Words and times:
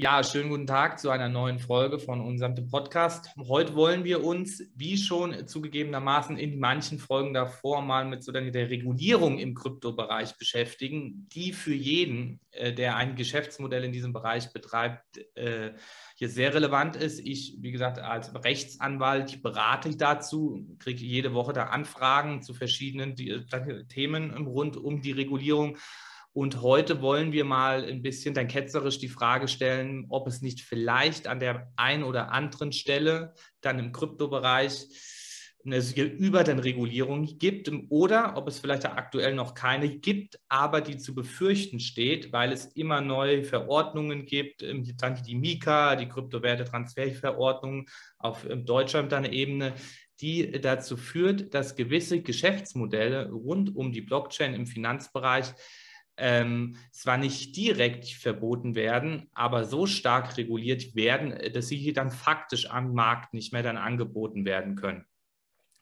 Ja, 0.00 0.22
schönen 0.22 0.48
guten 0.48 0.68
Tag 0.68 1.00
zu 1.00 1.10
einer 1.10 1.28
neuen 1.28 1.58
Folge 1.58 1.98
von 1.98 2.20
unserem 2.20 2.54
Podcast. 2.70 3.30
Heute 3.36 3.74
wollen 3.74 4.04
wir 4.04 4.22
uns, 4.22 4.62
wie 4.76 4.96
schon 4.96 5.48
zugegebenermaßen 5.48 6.38
in 6.38 6.60
manchen 6.60 7.00
Folgen 7.00 7.34
davor, 7.34 7.82
mal 7.82 8.04
mit 8.04 8.22
so 8.22 8.30
der 8.30 8.44
Regulierung 8.70 9.40
im 9.40 9.56
Kryptobereich 9.56 10.36
beschäftigen, 10.36 11.26
die 11.32 11.52
für 11.52 11.74
jeden, 11.74 12.38
äh, 12.52 12.72
der 12.72 12.94
ein 12.94 13.16
Geschäftsmodell 13.16 13.82
in 13.82 13.90
diesem 13.90 14.12
Bereich 14.12 14.52
betreibt, 14.52 15.18
äh, 15.34 15.72
hier 16.14 16.28
sehr 16.28 16.54
relevant 16.54 16.94
ist. 16.94 17.18
Ich, 17.18 17.56
wie 17.58 17.72
gesagt, 17.72 17.98
als 17.98 18.32
Rechtsanwalt 18.32 19.42
berate 19.42 19.88
ich 19.88 19.96
dazu, 19.96 20.64
kriege 20.78 21.04
jede 21.04 21.34
Woche 21.34 21.54
da 21.54 21.64
Anfragen 21.70 22.40
zu 22.42 22.54
verschiedenen 22.54 23.16
Themen 23.16 24.46
rund 24.46 24.76
um 24.76 25.02
die 25.02 25.10
Regulierung. 25.10 25.76
Und 26.32 26.62
heute 26.62 27.00
wollen 27.00 27.32
wir 27.32 27.44
mal 27.44 27.84
ein 27.84 28.02
bisschen 28.02 28.34
dann 28.34 28.48
ketzerisch 28.48 28.98
die 28.98 29.08
Frage 29.08 29.48
stellen, 29.48 30.06
ob 30.08 30.28
es 30.28 30.42
nicht 30.42 30.60
vielleicht 30.60 31.26
an 31.26 31.40
der 31.40 31.72
einen 31.76 32.04
oder 32.04 32.30
anderen 32.30 32.72
Stelle 32.72 33.34
dann 33.60 33.78
im 33.78 33.92
Kryptobereich 33.92 34.86
eine 35.64 35.78
über 36.04 36.44
den 36.44 36.58
Regulierung 36.58 37.38
gibt 37.38 37.70
oder 37.90 38.36
ob 38.36 38.48
es 38.48 38.58
vielleicht 38.58 38.86
aktuell 38.86 39.34
noch 39.34 39.54
keine 39.54 39.88
gibt, 39.98 40.38
aber 40.48 40.80
die 40.80 40.96
zu 40.96 41.14
befürchten 41.14 41.80
steht, 41.80 42.32
weil 42.32 42.52
es 42.52 42.66
immer 42.66 43.00
neue 43.00 43.44
Verordnungen 43.44 44.24
gibt, 44.24 44.62
ähm, 44.62 44.84
dann 44.96 45.20
die 45.22 45.34
Mika, 45.34 45.96
die 45.96 46.08
Kryptowertetransferverordnung 46.08 47.88
auf 48.18 48.48
ähm, 48.48 48.64
Deutschland 48.64 49.12
Ebene, 49.12 49.74
die 50.20 50.50
dazu 50.60 50.96
führt, 50.96 51.54
dass 51.54 51.76
gewisse 51.76 52.22
Geschäftsmodelle 52.22 53.30
rund 53.30 53.74
um 53.76 53.92
die 53.92 54.00
Blockchain 54.00 54.54
im 54.54 54.66
Finanzbereich 54.66 55.52
ähm, 56.18 56.76
zwar 56.92 57.16
nicht 57.16 57.56
direkt 57.56 58.08
verboten 58.08 58.74
werden, 58.74 59.30
aber 59.32 59.64
so 59.64 59.86
stark 59.86 60.36
reguliert 60.36 60.94
werden, 60.94 61.32
äh, 61.32 61.50
dass 61.50 61.68
sie 61.68 61.92
dann 61.92 62.10
faktisch 62.10 62.70
am 62.70 62.92
Markt 62.92 63.34
nicht 63.34 63.52
mehr 63.52 63.62
dann 63.62 63.76
angeboten 63.76 64.44
werden 64.44 64.74
können. 64.74 65.04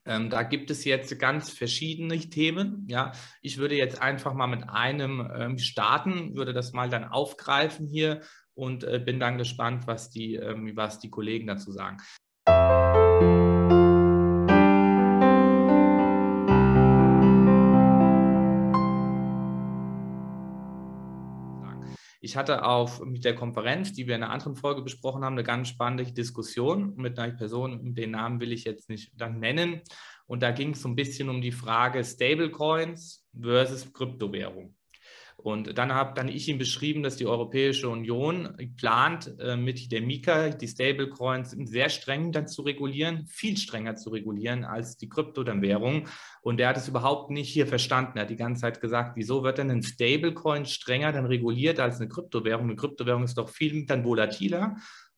Ähm, 0.05 0.29
da 0.29 0.43
gibt 0.43 0.71
es 0.71 0.85
jetzt 0.85 1.19
ganz 1.19 1.49
verschiedene 1.49 2.17
Themen. 2.17 2.87
Ja, 2.89 3.11
ich 3.41 3.57
würde 3.57 3.75
jetzt 3.75 4.01
einfach 4.01 4.33
mal 4.33 4.47
mit 4.47 4.69
einem 4.69 5.29
ähm, 5.35 5.57
starten, 5.57 6.35
würde 6.35 6.53
das 6.53 6.71
mal 6.71 6.89
dann 6.89 7.03
aufgreifen 7.03 7.87
hier 7.87 8.21
und 8.53 8.85
äh, 8.85 9.01
bin 9.03 9.19
dann 9.19 9.37
gespannt, 9.37 9.85
was 9.85 10.09
die, 10.09 10.35
ähm, 10.35 10.71
was 10.75 10.99
die 10.99 11.09
Kollegen 11.09 11.47
dazu 11.47 11.71
sagen. 11.73 11.97
Ich 22.27 22.35
hatte 22.35 22.65
auf 22.65 22.99
mit 23.05 23.23
der 23.23 23.35
Konferenz, 23.35 23.93
die 23.93 24.05
wir 24.05 24.17
in 24.17 24.21
einer 24.21 24.33
anderen 24.33 24.57
Folge 24.57 24.81
besprochen 24.81 25.23
haben, 25.23 25.35
eine 25.35 25.45
ganz 25.45 25.69
spannende 25.69 26.11
Diskussion 26.11 26.93
mit 26.97 27.17
einer 27.17 27.31
Person, 27.31 27.95
den 27.95 28.11
Namen 28.11 28.41
will 28.41 28.51
ich 28.51 28.65
jetzt 28.65 28.89
nicht 28.89 29.13
dann 29.15 29.39
nennen. 29.39 29.79
Und 30.25 30.43
da 30.43 30.51
ging 30.51 30.71
es 30.71 30.81
so 30.81 30.89
ein 30.89 30.97
bisschen 30.97 31.29
um 31.29 31.39
die 31.39 31.53
Frage 31.53 32.03
Stablecoins 32.03 33.25
versus 33.33 33.93
Kryptowährung. 33.93 34.75
Und 35.39 35.77
dann 35.77 35.93
habe 35.93 36.13
dann 36.15 36.29
ich 36.29 36.49
ihm 36.49 36.57
beschrieben, 36.57 37.03
dass 37.03 37.15
die 37.15 37.27
Europäische 37.27 37.89
Union 37.89 38.57
plant, 38.75 39.35
äh, 39.39 39.55
mit 39.55 39.91
der 39.91 40.01
Mika 40.01 40.49
die 40.49 40.67
Stablecoins 40.67 41.51
sehr 41.51 41.89
streng 41.89 42.31
dann 42.31 42.47
zu 42.47 42.63
regulieren, 42.63 43.27
viel 43.27 43.55
strenger 43.55 43.95
zu 43.95 44.09
regulieren 44.09 44.65
als 44.65 44.97
die 44.97 45.07
Kryptowährung. 45.07 46.07
Und 46.41 46.59
er 46.59 46.69
hat 46.69 46.77
es 46.77 46.87
überhaupt 46.87 47.29
nicht 47.29 47.49
hier 47.49 47.67
verstanden. 47.67 48.17
Er 48.17 48.23
hat 48.23 48.31
die 48.31 48.35
ganze 48.35 48.61
Zeit 48.61 48.81
gesagt, 48.81 49.15
wieso 49.15 49.43
wird 49.43 49.59
denn 49.59 49.69
ein 49.69 49.83
Stablecoin 49.83 50.65
strenger 50.65 51.11
dann 51.11 51.27
reguliert 51.27 51.79
als 51.79 51.97
eine 51.97 52.09
Kryptowährung? 52.09 52.65
Eine 52.65 52.75
Kryptowährung 52.75 53.23
ist 53.23 53.37
doch 53.37 53.49
viel 53.49 53.85
dann 53.85 54.03
volatiler 54.03 54.75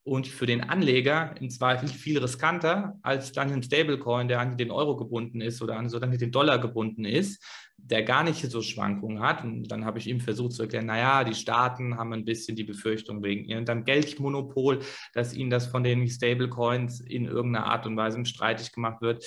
und 0.10 0.28
für 0.28 0.48
den 0.48 0.64
Anleger 0.64 1.36
im 1.40 1.52
Zweifel 1.52 1.88
viel 1.88 2.18
riskanter 2.18 2.98
als 3.04 3.32
dann 3.32 3.52
ein 3.52 3.62
Stablecoin, 3.62 4.28
der 4.28 4.40
an 4.40 4.58
den 4.58 4.72
Euro 4.72 4.98
gebunden 4.98 5.40
ist 5.40 5.62
oder 5.62 5.78
an 5.78 5.88
so 5.88 6.00
dann 6.00 6.12
den 6.12 6.32
Dollar 6.32 6.58
gebunden 6.58 7.06
ist, 7.06 7.44
der 7.78 8.02
gar 8.02 8.24
nicht 8.24 8.42
so 8.50 8.64
Schwankungen 8.64 9.22
hat. 9.22 9.44
Und 9.44 9.68
dann 9.68 9.86
habe 9.86 10.00
ich 10.00 10.08
ihm 10.08 10.20
versucht 10.20 10.54
zu 10.54 10.64
erklären, 10.64 10.88
naja, 10.88 11.24
die 11.24 11.36
Staaten 11.36 11.96
haben 11.96 12.14
ein 12.14 12.26
bisschen 12.26 12.56
die 12.56 12.64
Befürchtung 12.64 13.24
wegen 13.24 13.46
ihrem 13.46 13.86
Geldmonopol, 13.86 14.80
dass 15.14 15.36
ihnen 15.36 15.52
das 15.52 15.68
von 15.68 15.84
den 15.84 16.08
Stablecoins 16.10 17.02
in 17.02 17.26
irgendeiner 17.26 17.68
Art 17.68 17.86
und 17.86 17.96
Weise 17.96 18.26
streitig 18.26 18.72
gemacht 18.72 19.02
wird. 19.02 19.24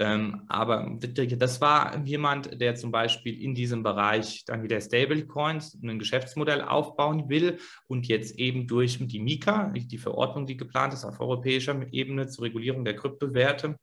Ähm, 0.00 0.42
aber 0.46 0.96
das 1.00 1.60
war 1.60 2.04
jemand, 2.04 2.60
der 2.60 2.76
zum 2.76 2.92
Beispiel 2.92 3.42
in 3.42 3.54
diesem 3.54 3.82
Bereich 3.82 4.44
dann 4.44 4.62
wieder 4.62 4.80
Stablecoins, 4.80 5.78
ein 5.82 5.98
Geschäftsmodell 5.98 6.62
aufbauen 6.62 7.28
will 7.28 7.58
und 7.88 8.06
jetzt 8.06 8.38
eben 8.38 8.68
durch 8.68 8.98
die 9.00 9.18
Mika, 9.18 9.72
die 9.74 9.98
Verordnung, 9.98 10.46
die 10.46 10.56
geplant 10.56 10.94
ist 10.94 11.04
auf 11.04 11.20
europäischer 11.20 11.80
Ebene 11.92 12.28
zur 12.28 12.44
Regulierung 12.44 12.84
der 12.84 12.94
Kryptowerte, 12.94 13.76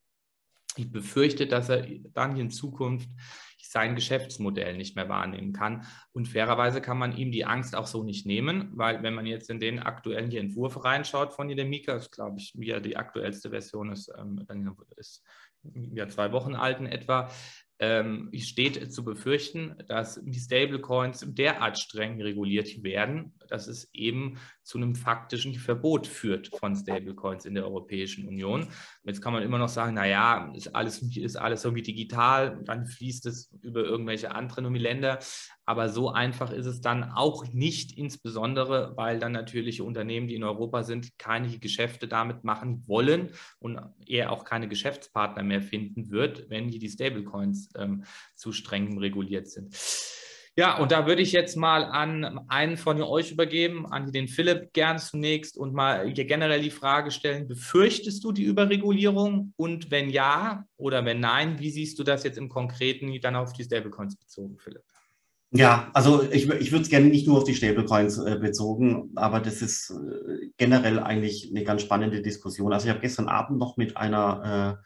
ich 0.77 0.91
befürchte, 0.91 1.47
dass 1.47 1.69
er 1.69 1.87
dann 2.13 2.37
in 2.37 2.49
Zukunft 2.49 3.09
sein 3.75 3.95
Geschäftsmodell 3.95 4.77
nicht 4.77 4.95
mehr 4.95 5.09
wahrnehmen 5.09 5.51
kann. 5.51 5.85
Und 6.13 6.27
fairerweise 6.29 6.81
kann 6.81 6.97
man 6.97 7.17
ihm 7.17 7.31
die 7.31 7.45
Angst 7.45 7.75
auch 7.75 7.87
so 7.87 8.03
nicht 8.03 8.25
nehmen, 8.25 8.71
weil 8.73 9.03
wenn 9.03 9.13
man 9.13 9.25
jetzt 9.25 9.49
in 9.49 9.59
den 9.59 9.79
aktuellen 9.79 10.31
Entwurf 10.31 10.85
reinschaut 10.85 11.33
von 11.33 11.49
der 11.49 11.65
Mika, 11.65 11.95
das 11.95 12.09
glaube 12.09 12.37
ich, 12.39 12.53
wie 12.55 12.67
ja 12.67 12.79
die 12.79 12.95
aktuellste 12.95 13.49
Version 13.49 13.91
ist, 13.91 14.09
ähm, 14.17 14.45
ist 14.95 15.23
ja 15.93 16.07
zwei 16.07 16.31
Wochen 16.31 16.55
alt 16.55 16.79
in 16.79 16.85
etwa, 16.85 17.29
ähm, 17.77 18.31
steht 18.37 18.93
zu 18.93 19.03
befürchten, 19.03 19.75
dass 19.87 20.21
die 20.23 20.39
Stablecoins 20.39 21.25
derart 21.27 21.77
streng 21.77 22.21
reguliert 22.21 22.83
werden, 22.83 23.33
dass 23.49 23.67
es 23.67 23.93
eben 23.93 24.37
zu 24.63 24.77
einem 24.77 24.95
faktischen 24.95 25.55
Verbot 25.55 26.07
führt 26.07 26.47
von 26.57 26.75
Stablecoins 26.75 27.45
in 27.45 27.53
der 27.53 27.65
Europäischen 27.65 28.27
Union. 28.27 28.69
Jetzt 29.03 29.21
kann 29.21 29.33
man 29.33 29.43
immer 29.43 29.57
noch 29.57 29.67
sagen, 29.67 29.95
naja, 29.95 30.53
ist 30.55 30.73
alles, 30.73 31.01
ist 31.01 31.35
alles 31.35 31.65
irgendwie 31.65 31.83
digital, 31.83 32.61
dann 32.63 32.85
fließt 32.85 33.25
es 33.25 33.51
über 33.61 33.83
irgendwelche 33.83 34.33
anderen 34.33 34.73
Länder. 34.75 35.19
Aber 35.65 35.89
so 35.89 36.09
einfach 36.11 36.51
ist 36.51 36.65
es 36.65 36.81
dann 36.81 37.11
auch 37.11 37.45
nicht, 37.51 37.97
insbesondere 37.97 38.93
weil 38.95 39.19
dann 39.19 39.31
natürlich 39.31 39.81
Unternehmen, 39.81 40.27
die 40.27 40.35
in 40.35 40.43
Europa 40.43 40.83
sind, 40.83 41.17
keine 41.17 41.57
Geschäfte 41.57 42.07
damit 42.07 42.43
machen 42.43 42.83
wollen 42.87 43.31
und 43.59 43.79
eher 44.05 44.31
auch 44.31 44.45
keine 44.45 44.67
Geschäftspartner 44.67 45.43
mehr 45.43 45.61
finden 45.61 46.11
wird, 46.11 46.49
wenn 46.49 46.69
hier 46.69 46.79
die 46.79 46.89
Stablecoins 46.89 47.69
ähm, 47.77 48.03
zu 48.35 48.51
streng 48.51 48.97
reguliert 48.99 49.47
sind. 49.47 49.75
Ja, 50.57 50.77
und 50.77 50.93
da 50.93 51.05
würde 51.05 51.21
ich 51.21 51.33
jetzt 51.33 51.57
mal 51.57 51.83
an 51.83 52.47
einen 52.47 52.77
von 52.77 53.01
euch 53.01 53.29
übergeben, 53.29 53.85
an 53.85 54.13
den 54.13 54.29
Philipp 54.29 54.71
gern 54.71 54.99
zunächst 54.99 55.57
und 55.57 55.73
mal 55.73 56.13
generell 56.13 56.61
die 56.61 56.69
Frage 56.69 57.11
stellen, 57.11 57.45
befürchtest 57.49 58.23
du 58.23 58.31
die 58.31 58.43
Überregulierung? 58.43 59.53
Und 59.57 59.91
wenn 59.91 60.09
ja 60.09 60.65
oder 60.77 61.03
wenn 61.03 61.19
nein, 61.19 61.59
wie 61.59 61.71
siehst 61.71 61.99
du 61.99 62.03
das 62.03 62.23
jetzt 62.23 62.37
im 62.37 62.47
Konkreten 62.47 63.19
dann 63.19 63.35
auf 63.35 63.51
die 63.51 63.65
Stablecoins 63.65 64.15
bezogen, 64.15 64.57
Philipp? 64.57 64.83
Ja, 65.55 65.89
also 65.93 66.21
ich, 66.21 66.49
ich 66.49 66.71
würde 66.73 66.83
es 66.83 66.89
gerne 66.89 67.07
nicht 67.07 67.27
nur 67.27 67.37
auf 67.37 67.45
die 67.45 67.55
Stablecoins 67.55 68.17
äh, 68.17 68.37
bezogen, 68.37 69.11
aber 69.15 69.39
das 69.39 69.61
ist 69.61 69.89
äh, 69.89 70.49
generell 70.57 70.99
eigentlich 70.99 71.49
eine 71.49 71.63
ganz 71.63 71.81
spannende 71.81 72.21
Diskussion. 72.21 72.73
Also 72.73 72.87
ich 72.87 72.89
habe 72.89 72.99
gestern 72.99 73.29
Abend 73.29 73.57
noch 73.57 73.77
mit 73.77 73.95
einer 73.95 74.79
äh, 74.81 74.85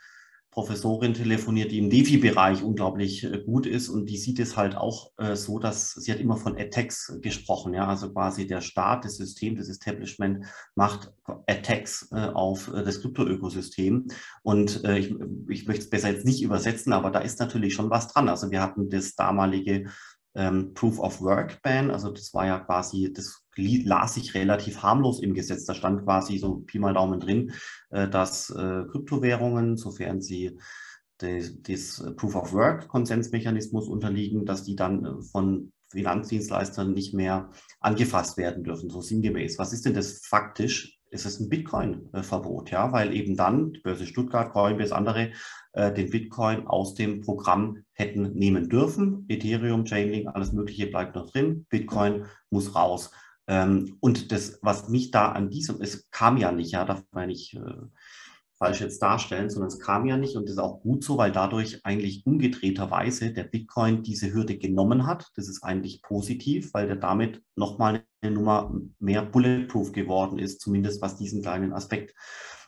Professorin 0.51 1.15
telefoniert, 1.15 1.71
die 1.71 1.79
im 1.79 1.89
DeFi-Bereich 1.89 2.61
unglaublich 2.61 3.23
äh, 3.23 3.39
gut 3.43 3.65
ist 3.65 3.89
und 3.89 4.07
die 4.07 4.17
sieht 4.17 4.37
es 4.37 4.57
halt 4.57 4.77
auch 4.77 5.11
äh, 5.17 5.35
so, 5.35 5.57
dass 5.57 5.93
sie 5.93 6.11
hat 6.11 6.19
immer 6.19 6.37
von 6.37 6.55
Attacks 6.55 7.17
gesprochen, 7.19 7.73
ja, 7.73 7.87
also 7.87 8.11
quasi 8.11 8.45
der 8.45 8.61
Staat, 8.61 9.05
das 9.05 9.17
System, 9.17 9.55
das 9.55 9.69
Establishment 9.69 10.45
macht 10.75 11.11
Attacks 11.47 12.09
äh, 12.11 12.27
auf 12.33 12.71
äh, 12.71 12.83
das 12.83 13.01
Krypto-Ökosystem 13.01 14.07
und 14.43 14.83
äh, 14.83 14.99
ich, 14.99 15.15
ich 15.49 15.65
möchte 15.65 15.85
es 15.85 15.89
besser 15.89 16.11
jetzt 16.11 16.25
nicht 16.25 16.43
übersetzen, 16.43 16.93
aber 16.93 17.09
da 17.09 17.19
ist 17.19 17.39
natürlich 17.39 17.73
schon 17.73 17.89
was 17.89 18.07
dran. 18.07 18.29
Also 18.29 18.51
wir 18.51 18.61
hatten 18.61 18.89
das 18.89 19.15
damalige 19.15 19.85
ähm, 20.39 20.73
Proof 20.73 20.99
of 20.99 21.21
Work 21.21 21.61
Ban, 21.61 21.91
also 21.91 22.11
das 22.11 22.33
war 22.33 22.47
ja 22.47 22.59
quasi, 22.59 23.11
das 23.13 23.43
las 23.55 24.13
sich 24.13 24.33
relativ 24.35 24.81
harmlos 24.81 25.21
im 25.21 25.33
Gesetz. 25.33 25.65
Da 25.65 25.73
stand 25.73 26.05
quasi 26.05 26.37
so 26.37 26.61
Pi 26.61 26.79
mal 26.79 26.93
Daumen 26.93 27.19
drin, 27.19 27.51
äh, 27.89 28.07
dass 28.07 28.49
äh, 28.49 28.85
Kryptowährungen, 28.89 29.75
sofern 29.75 30.21
sie 30.21 30.57
des, 31.21 32.01
Proof 32.15 32.35
of 32.35 32.53
Work 32.53 32.87
Konsensmechanismus 32.87 33.89
unterliegen, 33.89 34.45
dass 34.45 34.63
die 34.63 34.77
dann 34.77 35.05
äh, 35.05 35.21
von 35.23 35.73
Finanzdienstleistern 35.91 36.93
nicht 36.93 37.13
mehr 37.13 37.49
angefasst 37.81 38.37
werden 38.37 38.63
dürfen, 38.63 38.89
so 38.89 39.01
sinngemäß. 39.01 39.59
Was 39.59 39.73
ist 39.73 39.85
denn 39.85 39.93
das 39.93 40.25
faktisch? 40.25 40.98
Es 41.11 41.25
ist 41.25 41.39
ein 41.39 41.49
Bitcoin-Verbot, 41.49 42.71
ja, 42.71 42.91
weil 42.91 43.13
eben 43.15 43.35
dann 43.35 43.73
die 43.73 43.79
Börse 43.79 44.05
Stuttgart, 44.05 44.51
Coinbase, 44.51 44.95
andere 44.95 45.31
äh, 45.73 45.93
den 45.93 46.09
Bitcoin 46.09 46.67
aus 46.67 46.93
dem 46.93 47.21
Programm 47.21 47.83
hätten 47.93 48.33
nehmen 48.33 48.69
dürfen. 48.69 49.25
Ethereum, 49.27 49.85
Chainlink, 49.85 50.27
alles 50.27 50.51
Mögliche 50.51 50.87
bleibt 50.87 51.15
noch 51.15 51.29
drin. 51.31 51.65
Bitcoin 51.69 52.25
muss 52.49 52.75
raus. 52.75 53.11
Ähm, 53.47 53.97
und 53.99 54.31
das, 54.31 54.59
was 54.61 54.89
mich 54.89 55.11
da 55.11 55.31
an 55.31 55.49
diesem, 55.49 55.81
es 55.81 56.09
kam 56.11 56.37
ja 56.37 56.51
nicht, 56.51 56.71
ja, 56.71 56.85
darf 56.85 57.03
man 57.11 57.27
nicht 57.27 57.55
äh, 57.55 57.87
falsch 58.59 58.81
jetzt 58.81 59.01
darstellen, 59.01 59.49
sondern 59.49 59.69
es 59.69 59.79
kam 59.79 60.05
ja 60.05 60.17
nicht 60.17 60.35
und 60.35 60.43
das 60.43 60.53
ist 60.53 60.59
auch 60.59 60.81
gut 60.81 61.03
so, 61.03 61.17
weil 61.17 61.31
dadurch 61.31 61.79
eigentlich 61.85 62.25
umgedrehterweise 62.25 63.31
der 63.31 63.45
Bitcoin 63.45 64.03
diese 64.03 64.33
Hürde 64.33 64.57
genommen 64.57 65.07
hat. 65.07 65.29
Das 65.35 65.47
ist 65.47 65.63
eigentlich 65.63 66.01
positiv, 66.01 66.73
weil 66.73 66.87
der 66.87 66.97
damit 66.97 67.41
nochmal 67.55 68.03
eine 68.21 68.33
Nummer 68.33 68.73
mehr 68.99 69.23
bulletproof 69.23 69.93
geworden 69.93 70.39
ist, 70.39 70.59
zumindest 70.59 71.01
was 71.01 71.15
diesen 71.15 71.41
kleinen 71.41 71.71
Aspekt 71.71 72.13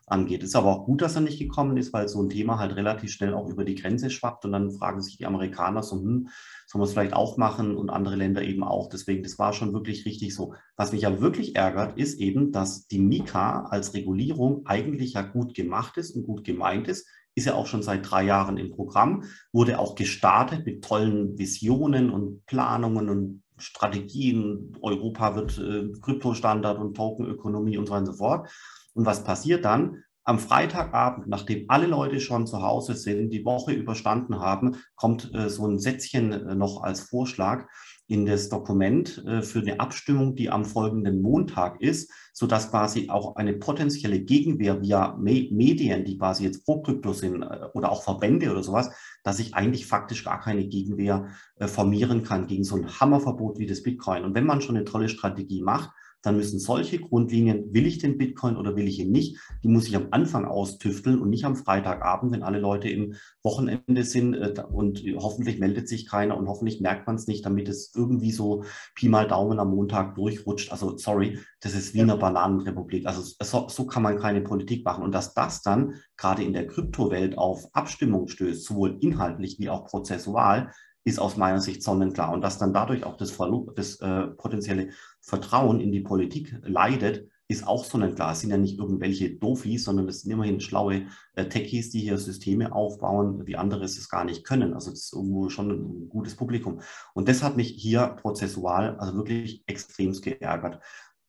angeht. 0.07 0.44
Ist 0.44 0.56
aber 0.56 0.69
auch 0.69 0.86
gut, 0.86 1.01
dass 1.01 1.15
er 1.15 1.21
nicht 1.21 1.39
gekommen 1.39 1.77
ist, 1.77 1.94
weil 1.94 2.07
so 2.07 2.21
ein 2.21 2.30
Thema 2.30 2.59
halt 2.59 2.75
relativ 2.75 3.12
schnell 3.12 3.33
auch 3.33 3.50
über 3.50 3.63
die 3.63 3.75
Grenze 3.75 4.09
schwappt 4.09 4.45
und 4.45 4.51
dann 4.51 4.71
fragen 4.71 5.01
sich 5.01 5.18
die 5.18 5.25
Amerikaner 5.25 5.83
so, 5.83 5.95
hm, 5.95 6.27
sollen 6.68 6.81
wir 6.81 6.86
es 6.86 6.92
vielleicht 6.92 7.13
auch 7.13 7.38
machen 7.38 7.75
und 7.75 7.89
andere 7.89 8.15
Länder 8.15 8.42
eben 8.42 8.63
auch. 8.63 8.89
Deswegen, 8.89 9.24
das 9.24 9.39
war 9.39 9.53
schon 9.53 9.74
wirklich 9.74 10.06
richtig 10.06 10.36
so. 10.36 10.53
Was 10.75 10.92
mich 10.92 11.01
ja 11.01 11.21
wirklich 11.21 11.56
ärgert, 11.56 11.98
ist 11.98 12.19
eben, 12.19 12.51
dass 12.51 12.88
die 12.88 13.00
Mika 13.00 13.65
als 13.65 13.94
Regulierung 13.94 14.65
eigentlich 14.65 15.13
ja 15.13 15.21
gut 15.21 15.53
gemacht 15.53 15.98
ist 15.98 16.15
und 16.15 16.24
gut 16.24 16.44
gemeint 16.44 16.88
ist. 16.88 17.07
Ist 17.33 17.47
ja 17.47 17.54
auch 17.54 17.68
schon 17.68 17.81
seit 17.81 18.09
drei 18.09 18.24
Jahren 18.24 18.57
im 18.57 18.71
Programm, 18.71 19.24
wurde 19.54 19.80
auch 19.80 19.95
gestartet 19.95 20.65
mit 20.65 20.83
tollen 20.83 21.38
Visionen 21.38 22.09
und 22.09 22.45
Planungen 22.45 23.09
und 23.09 23.44
Strategien. 23.57 24.77
Europa 24.81 25.36
wird 25.36 25.57
äh, 25.57 25.92
Kryptostandard 26.01 26.80
und 26.80 26.95
Tokenökonomie 26.95 27.77
und 27.77 27.86
so 27.86 27.94
weiter 27.94 28.00
und 28.01 28.06
so 28.07 28.13
fort. 28.13 28.50
Und 28.94 29.06
was 29.06 29.24
passiert 29.24 29.66
dann? 29.66 30.04
Am 30.24 30.38
Freitagabend, 30.38 31.28
nachdem 31.28 31.66
alle 31.68 31.88
Leute 31.88 32.20
schon 32.20 32.46
zu 32.46 32.62
Hause 32.62 32.94
sind, 32.94 33.32
die 33.32 33.44
Woche 33.44 33.74
überstanden 33.74 34.40
haben, 34.40 34.76
kommt 34.96 35.34
äh, 35.34 35.50
so 35.50 35.68
ein 35.68 35.80
Sätzchen 35.80 36.32
äh, 36.32 36.56
noch 36.56 36.84
als 36.84 37.02
Vorschlag 37.02 37.68
in 38.12 38.26
das 38.26 38.50
Dokument 38.50 39.24
äh, 39.26 39.42
für 39.42 39.60
eine 39.60 39.80
Abstimmung, 39.80 40.36
die 40.36 40.50
am 40.50 40.66
folgenden 40.66 41.22
Montag 41.22 41.82
ist, 41.82 42.12
sodass 42.34 42.70
quasi 42.70 43.10
auch 43.10 43.38
eine 43.38 43.54
potenzielle 43.54 44.20
Gegenwehr 44.20 44.82
via 44.82 45.16
Me 45.18 45.48
Medien, 45.50 46.04
die 46.04 46.18
quasi 46.18 46.44
jetzt 46.44 46.66
pro 46.66 46.82
Krypto 46.82 47.14
sind 47.14 47.42
äh, 47.42 47.68
oder 47.74 47.90
auch 47.90 48.04
Verbände 48.04 48.52
oder 48.52 48.64
sowas, 48.64 48.92
dass 49.24 49.40
ich 49.40 49.56
eigentlich 49.56 49.88
faktisch 49.88 50.26
gar 50.26 50.42
keine 50.42 50.68
Gegenwehr 50.68 51.30
äh, 51.56 51.68
formieren 51.68 52.22
kann 52.22 52.48
gegen 52.48 52.66
so 52.66 52.76
ein 52.76 53.00
Hammerverbot 53.00 53.60
wie 53.60 53.66
das 53.66 53.82
Bitcoin. 53.82 54.26
Und 54.26 54.36
wenn 54.36 54.46
man 54.46 54.62
schon 54.62 54.76
eine 54.76 54.86
tolle 54.86 55.08
Strategie 55.08 55.62
macht, 55.62 55.92
dann 56.21 56.38
müssen 56.38 56.59
solche 56.59 57.00
Grundlinien, 57.00 57.73
will 57.73 57.85
ich 57.88 57.97
den 57.97 58.18
Bitcoin 58.18 58.57
oder 58.57 58.75
will 58.75 58.88
ich 58.88 59.00
ihn 59.00 59.12
nicht, 59.12 59.38
die 59.63 59.68
muss 59.68 59.88
ich 59.88 59.95
am 59.95 60.07
Anfang 60.12 60.45
austüfteln 60.45 61.19
und 61.19 61.29
nicht 61.29 61.45
am 61.45 61.56
Freitagabend, 61.56 62.31
wenn 62.31 62.44
alle 62.44 62.59
Leute 62.59 62.89
im 62.89 63.15
Wochenende 63.44 64.03
sind 64.03 64.33
äh, 64.33 64.63
und 64.71 65.03
hoffentlich 65.18 65.59
meldet 65.59 65.88
sich 65.88 66.07
keiner 66.07 66.38
und 66.38 66.47
hoffentlich 66.47 66.81
merkt 66.81 67.07
man 67.07 67.15
es 67.15 67.27
nicht, 67.27 67.45
damit 67.45 67.69
es 67.69 67.94
irgendwie 67.95 68.31
so 68.31 68.63
Pi 68.95 69.09
mal 69.09 69.27
Daumen 69.27 69.59
am 69.59 69.71
Montag 69.75 70.15
durchrutscht. 70.15 70.71
Also 70.71 70.97
sorry, 70.97 71.39
das 71.62 71.75
ist 71.75 71.94
wie 71.94 72.01
eine 72.01 72.18
Bananenrepublik. 72.18 73.06
Also 73.06 73.21
so, 73.21 73.68
so 73.68 73.85
kann 73.85 74.03
man 74.03 74.19
keine 74.19 74.41
Politik 74.41 74.85
machen. 74.85 75.03
Und 75.03 75.13
dass 75.13 75.33
das 75.33 75.62
dann 75.62 75.95
gerade 76.18 76.44
in 76.44 76.53
der 76.53 76.68
Kryptowelt 76.68 77.38
auf 77.38 77.68
Abstimmung 77.73 78.27
stößt, 78.27 78.65
sowohl 78.65 78.97
inhaltlich 79.01 79.59
wie 79.59 79.69
auch 79.69 79.85
prozessual, 79.85 80.71
ist 81.03 81.19
aus 81.19 81.38
meiner 81.38 81.62
Sicht 81.62 81.83
sonnenklar. 81.83 82.31
Und 82.31 82.41
dass 82.41 82.57
dann 82.57 82.73
dadurch 82.73 83.03
auch 83.03 83.18
das, 83.18 83.38
das 83.75 84.00
äh, 84.01 84.27
potenzielle 84.27 84.89
Vertrauen 85.21 85.79
in 85.79 85.91
die 85.91 86.01
Politik 86.01 86.56
leidet, 86.63 87.27
ist 87.51 87.68
auch 87.68 87.83
sonnenklar. 87.83 88.31
Es 88.31 88.39
sind 88.39 88.50
ja 88.50 88.57
nicht 88.57 88.79
irgendwelche 88.79 89.29
Dofis, 89.29 89.83
sondern 89.83 90.07
es 90.07 90.21
sind 90.21 90.31
immerhin 90.31 90.62
schlaue 90.62 91.07
äh, 91.35 91.45
Techies, 91.45 91.91
die 91.91 92.00
hier 92.00 92.18
Systeme 92.18 92.73
aufbauen, 92.73 93.45
wie 93.45 93.57
andere 93.57 93.83
es 93.83 94.09
gar 94.09 94.23
nicht 94.23 94.45
können. 94.45 94.73
Also 94.73 94.89
das 94.89 95.01
ist 95.01 95.13
irgendwo 95.13 95.50
schon 95.50 95.69
ein 95.69 96.09
gutes 96.09 96.35
Publikum. 96.35 96.81
Und 97.13 97.27
das 97.27 97.44
hat 97.44 97.57
mich 97.57 97.68
hier 97.68 98.07
prozessual 98.21 98.95
also 98.97 99.15
wirklich 99.15 99.63
extremst 99.68 100.23
geärgert. 100.23 100.79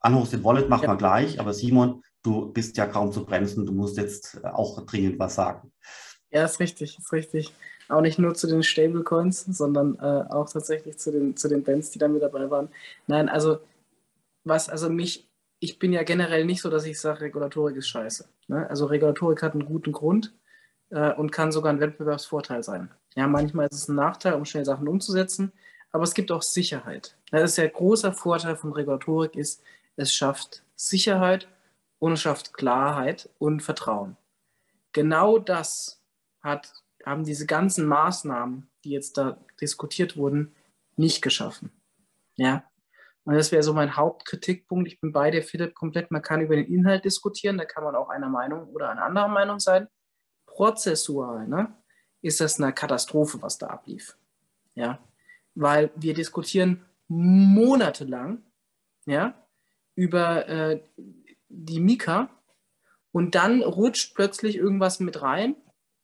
Unhosted 0.00 0.42
Wallet 0.42 0.68
machen 0.68 0.84
ja. 0.84 0.92
wir 0.92 0.96
gleich, 0.96 1.38
aber 1.38 1.52
Simon, 1.52 2.02
du 2.22 2.52
bist 2.52 2.76
ja 2.76 2.86
kaum 2.86 3.12
zu 3.12 3.24
bremsen, 3.24 3.66
du 3.66 3.72
musst 3.72 3.96
jetzt 3.96 4.40
äh, 4.42 4.46
auch 4.46 4.84
dringend 4.86 5.18
was 5.18 5.34
sagen. 5.34 5.72
Ja, 6.30 6.44
ist 6.44 6.60
richtig, 6.60 6.98
ist 6.98 7.12
richtig. 7.12 7.52
Auch 7.88 8.00
nicht 8.00 8.18
nur 8.18 8.34
zu 8.34 8.46
den 8.46 8.62
Stablecoins, 8.62 9.44
sondern 9.44 9.96
äh, 9.96 10.24
auch 10.32 10.48
tatsächlich 10.50 10.96
zu 10.98 11.10
den, 11.10 11.36
zu 11.36 11.48
den 11.48 11.62
Bands, 11.62 11.90
die 11.90 11.98
da 11.98 12.08
mit 12.08 12.22
dabei 12.22 12.48
waren. 12.48 12.68
Nein, 13.06 13.28
also 13.28 13.58
was, 14.44 14.68
also 14.68 14.90
mich, 14.90 15.28
ich 15.58 15.78
bin 15.78 15.92
ja 15.92 16.02
generell 16.02 16.44
nicht 16.44 16.62
so, 16.62 16.70
dass 16.70 16.84
ich 16.86 17.00
sage, 17.00 17.22
Regulatorik 17.22 17.76
ist 17.76 17.88
scheiße. 17.88 18.28
Ne? 18.48 18.68
Also 18.68 18.86
Regulatorik 18.86 19.42
hat 19.42 19.52
einen 19.52 19.64
guten 19.64 19.92
Grund 19.92 20.34
äh, 20.90 21.12
und 21.12 21.32
kann 21.32 21.52
sogar 21.52 21.72
ein 21.72 21.80
Wettbewerbsvorteil 21.80 22.62
sein. 22.62 22.90
Ja, 23.14 23.28
manchmal 23.28 23.66
ist 23.66 23.76
es 23.76 23.88
ein 23.88 23.96
Nachteil, 23.96 24.34
um 24.34 24.44
schnell 24.44 24.64
Sachen 24.64 24.88
umzusetzen, 24.88 25.52
aber 25.90 26.04
es 26.04 26.14
gibt 26.14 26.32
auch 26.32 26.42
Sicherheit. 26.42 27.16
Das 27.30 27.42
ist 27.42 27.58
ja 27.58 27.64
ein 27.64 27.72
großer 27.72 28.12
Vorteil 28.12 28.56
von 28.56 28.72
Regulatorik 28.72 29.36
ist, 29.36 29.62
es 29.96 30.14
schafft 30.14 30.64
Sicherheit 30.74 31.48
und 31.98 32.12
es 32.12 32.22
schafft 32.22 32.54
Klarheit 32.54 33.28
und 33.38 33.62
Vertrauen. 33.62 34.16
Genau 34.92 35.38
das 35.38 36.02
hat, 36.40 36.72
haben 37.04 37.24
diese 37.24 37.46
ganzen 37.46 37.86
Maßnahmen, 37.86 38.68
die 38.84 38.90
jetzt 38.90 39.18
da 39.18 39.38
diskutiert 39.60 40.16
wurden, 40.16 40.54
nicht 40.96 41.22
geschaffen. 41.22 41.70
Ja, 42.36 42.64
und 43.24 43.34
das 43.34 43.52
wäre 43.52 43.62
so 43.62 43.72
mein 43.72 43.96
Hauptkritikpunkt. 43.96 44.88
Ich 44.88 45.00
bin 45.00 45.12
bei 45.12 45.30
dir, 45.30 45.42
Philipp, 45.42 45.74
komplett. 45.74 46.10
Man 46.10 46.22
kann 46.22 46.40
über 46.40 46.56
den 46.56 46.66
Inhalt 46.66 47.04
diskutieren, 47.04 47.56
da 47.56 47.64
kann 47.64 47.84
man 47.84 47.94
auch 47.94 48.08
einer 48.08 48.28
Meinung 48.28 48.69
oder 48.70 48.90
einer 48.90 49.04
anderen 49.04 49.32
Meinung 49.32 49.60
sein. 49.60 49.86
Prozessual 50.46 51.46
ne, 51.46 51.72
ist 52.20 52.40
das 52.40 52.60
eine 52.60 52.72
Katastrophe, 52.72 53.40
was 53.40 53.58
da 53.58 53.69
ablief. 53.69 54.16
Ja, 54.74 54.98
weil 55.54 55.90
wir 55.94 56.14
diskutieren 56.14 56.84
monatelang 57.08 58.42
ja, 59.06 59.34
über 59.94 60.48
äh, 60.48 60.82
die 61.48 61.80
Mika 61.80 62.30
und 63.12 63.34
dann 63.34 63.62
rutscht 63.62 64.14
plötzlich 64.14 64.56
irgendwas 64.56 64.98
mit 64.98 65.20
rein 65.22 65.54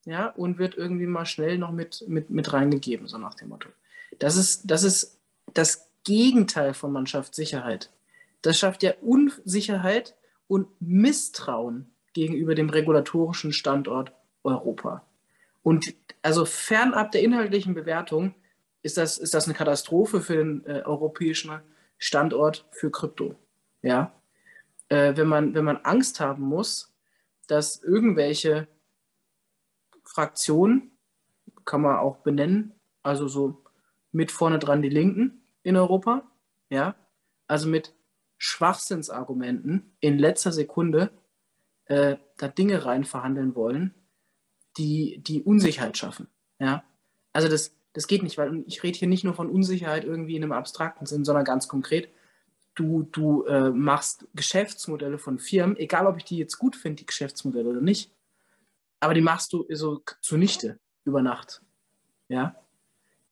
ja, 0.05 0.29
und 0.29 0.59
wird 0.59 0.77
irgendwie 0.77 1.07
mal 1.07 1.27
schnell 1.27 1.59
noch 1.59 1.73
mit, 1.73 2.05
mit, 2.07 2.31
mit 2.31 2.53
reingegeben, 2.53 3.09
so 3.09 3.19
nach 3.19 3.35
dem 3.35 3.49
Motto. 3.49 3.71
Das 4.19 4.37
ist, 4.37 4.71
das 4.71 4.85
ist 4.85 5.19
das 5.55 5.88
Gegenteil 6.09 6.73
von 6.73 6.91
man 6.91 7.07
schafft 7.07 7.35
Sicherheit. 7.35 7.91
Das 8.41 8.59
schafft 8.59 8.83
ja 8.83 8.95
Unsicherheit 9.03 10.17
und 10.47 10.69
Misstrauen 10.81 11.91
gegenüber 12.15 12.55
dem 12.55 12.71
regulatorischen 12.71 13.53
Standort 13.53 14.15
Europa. 14.43 15.05
Und 15.63 15.95
also 16.23 16.47
fernab 16.47 17.13
der 17.13 17.23
inhaltlichen 17.23 17.75
Bewertung 17.75 18.35
ist 18.81 18.97
das, 18.97 19.19
ist 19.19 19.35
das 19.35 19.45
eine 19.45 19.55
Katastrophe 19.55 20.23
für 20.23 20.37
den 20.37 20.65
äh, 20.65 20.81
europäischen 20.87 21.61
Standort 21.99 22.65
für 22.71 22.91
Krypto. 22.91 23.35
Ja? 23.83 24.15
Äh, 24.89 25.15
wenn, 25.15 25.29
man, 25.29 25.53
wenn 25.53 25.67
man 25.67 25.77
Angst 25.79 26.21
haben 26.21 26.45
muss, 26.45 26.95
dass 27.49 27.83
irgendwelche 27.83 28.67
Fraktionen, 30.05 30.93
kann 31.67 31.83
man 31.83 31.99
auch 31.99 32.17
benennen, 32.17 32.73
also 33.03 33.29
so 33.29 33.63
mit 34.11 34.33
vorne 34.33 34.59
dran 34.59 34.81
die 34.81 34.89
Linken, 34.89 35.43
in 35.69 35.77
Europa, 35.77 36.23
ja, 36.71 36.95
also 37.47 37.69
mit 37.69 37.95
Schwachsinnsargumenten 38.39 39.93
in 40.01 40.19
letzter 40.19 40.51
Sekunde 40.51 41.11
äh, 41.85 42.17
da 42.39 42.49
Dinge 42.49 42.87
rein 42.87 43.05
verhandeln 43.05 43.55
wollen, 43.55 43.95
die, 44.79 45.19
die 45.19 45.43
Unsicherheit 45.43 45.99
schaffen. 45.99 46.29
Ja? 46.59 46.85
Also 47.35 47.49
das, 47.49 47.75
das 47.93 48.07
geht 48.07 48.23
nicht, 48.23 48.39
weil 48.39 48.65
ich 48.67 48.83
rede 48.83 48.99
hier 48.99 49.09
nicht 49.09 49.25
nur 49.25 49.35
von 49.35 49.51
Unsicherheit 49.51 50.05
irgendwie 50.05 50.37
in 50.37 50.43
einem 50.43 50.53
abstrakten 50.53 51.07
Sinn, 51.07 51.27
sondern 51.27 51.45
ganz 51.45 51.69
konkret. 51.69 52.09
Du, 52.75 53.03
du 53.13 53.45
äh, 53.45 53.69
machst 53.71 54.27
Geschäftsmodelle 54.35 55.19
von 55.19 55.39
Firmen, 55.39 55.77
egal 55.77 56.07
ob 56.07 56.17
ich 56.17 56.25
die 56.25 56.39
jetzt 56.39 56.59
gut 56.59 56.77
finde, 56.77 57.01
die 57.01 57.07
Geschäftsmodelle 57.07 57.69
oder 57.69 57.81
nicht, 57.83 58.11
aber 59.01 59.13
die 59.13 59.21
machst 59.21 59.53
du 59.53 59.67
so 59.69 60.03
zunichte 60.23 60.79
über 61.05 61.21
Nacht. 61.21 61.61
Ja? 62.29 62.57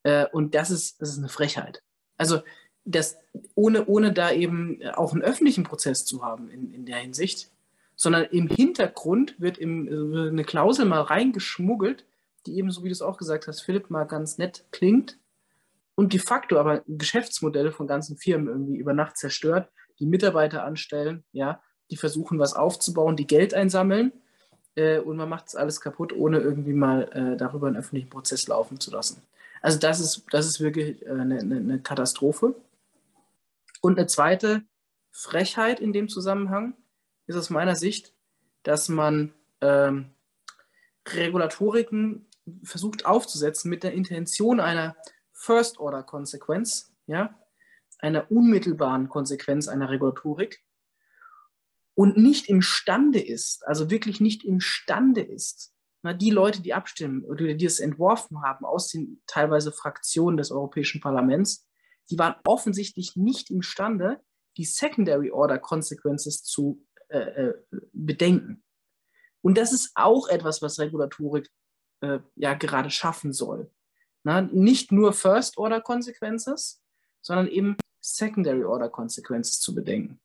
Äh, 0.03 0.27
und 0.33 0.55
das 0.55 0.71
ist, 0.71 1.01
das 1.01 1.11
ist 1.11 1.19
eine 1.19 1.31
Frechheit. 1.31 1.83
Also 2.17 2.43
das, 2.85 3.19
ohne, 3.55 3.87
ohne 3.87 4.13
da 4.13 4.31
eben 4.31 4.81
auch 4.95 5.13
einen 5.13 5.23
öffentlichen 5.23 5.65
Prozess 5.65 6.05
zu 6.05 6.25
haben 6.25 6.49
in, 6.49 6.73
in 6.73 6.87
der 6.87 6.99
Hinsicht, 6.99 7.51
sondern 7.97 8.25
im 8.25 8.49
Hintergrund 8.49 9.41
wird 9.41 9.59
im, 9.59 10.31
eine 10.31 10.45
Klausel 10.45 10.85
mal 10.85 11.01
reingeschmuggelt, 11.01 12.05
die 12.47 12.57
eben, 12.59 12.71
so 12.71 12.85
wie 12.85 12.89
du 12.89 12.93
es 12.93 13.03
auch 13.03 13.17
gesagt 13.17 13.49
hast, 13.49 13.63
Philipp, 13.63 13.91
mal 13.91 14.05
ganz 14.05 14.39
nett 14.39 14.65
klingt 14.71 15.19
und 15.97 16.13
de 16.13 16.21
facto 16.21 16.59
aber 16.59 16.83
Geschäftsmodelle 16.87 17.73
von 17.73 17.87
ganzen 17.87 18.17
Firmen 18.17 18.49
irgendwie 18.49 18.77
über 18.77 18.93
Nacht 18.93 19.17
zerstört, 19.17 19.69
die 19.99 20.07
Mitarbeiter 20.07 20.63
anstellen, 20.63 21.25
ja, 21.33 21.61
die 21.91 21.97
versuchen, 21.97 22.39
was 22.39 22.55
aufzubauen, 22.55 23.17
die 23.17 23.27
Geld 23.27 23.55
einsammeln 23.55 24.13
äh, 24.77 24.99
und 24.99 25.17
man 25.17 25.29
macht 25.29 25.49
es 25.49 25.57
alles 25.57 25.81
kaputt, 25.81 26.13
ohne 26.13 26.39
irgendwie 26.39 26.75
mal 26.75 27.09
äh, 27.13 27.37
darüber 27.37 27.67
einen 27.67 27.77
öffentlichen 27.77 28.11
Prozess 28.11 28.47
laufen 28.47 28.79
zu 28.79 28.91
lassen. 28.91 29.23
Also 29.67 29.81
das 29.81 29.99
ist, 29.99 30.27
das 30.31 30.47
ist 30.47 30.61
wirklich 30.61 31.05
äh, 31.05 31.11
eine, 31.11 31.41
eine 31.41 31.83
Katastrophe. 31.83 32.55
Und 33.81 33.99
eine 33.99 34.07
zweite 34.07 34.63
Frechheit 35.11 35.81
in 35.81 35.93
dem 35.93 36.09
Zusammenhang 36.09 36.77
ist 37.27 37.35
aus 37.35 37.51
meiner 37.51 37.75
Sicht, 37.75 38.15
dass 38.63 38.89
man 38.89 39.35
ähm, 39.61 40.15
Regulatoriken 41.05 42.27
versucht 42.63 43.07
aufzusetzen 43.07 43.69
mit 43.69 43.83
der 43.83 43.93
Intention 43.93 44.61
einer 44.61 44.95
First-Order-Konsequenz, 45.33 46.95
ja, 47.09 47.37
einer 47.99 48.31
unmittelbaren 48.31 49.09
Konsequenz 49.09 49.67
einer 49.67 49.91
Regulatorik. 49.91 50.63
und 51.97 52.17
nicht 52.17 52.49
imstande 52.49 53.21
ist, 53.21 53.67
also 53.67 53.91
wirklich 53.91 54.21
nicht 54.21 54.45
imstande 54.45 55.23
ist, 55.23 55.76
na, 56.07 56.13
die 56.13 56.31
Leute, 56.31 56.63
die 56.63 56.73
abstimmen 56.73 57.25
oder 57.25 57.53
die 57.55 57.65
es 57.65 57.81
entworfen 57.81 58.41
haben 58.41 58.65
aus 58.65 58.91
den 58.93 59.21
teilweise 59.27 59.73
Fraktionen 59.73 60.37
des 60.37 60.53
Europäischen 60.53 61.01
Parlaments, 61.01 61.67
die 62.11 62.17
waren 62.17 62.37
offensichtlich 62.45 63.17
nicht 63.17 63.51
imstande, 63.51 64.21
die 64.57 64.65
Secondary 64.65 65.33
Order 65.33 65.59
Consequences 65.59 66.45
zu 66.45 66.87
äh, 67.09 67.19
äh, 67.19 67.55
bedenken. 67.93 68.63
Und 69.43 69.59
das 69.59 69.73
ist 69.73 69.91
auch 69.97 70.29
etwas, 70.29 70.63
was 70.63 70.79
Regulatorik 70.79 71.51
äh, 72.03 72.21
ja 72.37 72.55
gerade 72.55 72.91
schaffen 72.91 73.33
soll. 73.33 73.69
Na, 74.23 74.43
nicht 74.43 74.93
nur 74.93 75.13
First 75.13 75.59
Order 75.59 75.81
Consequences, 75.81 76.85
sondern 77.21 77.49
eben 77.49 77.77
Secondary 78.01 78.63
Order 78.63 78.91
Consequences 78.91 79.59
zu 79.59 79.75
bedenken. 79.75 80.21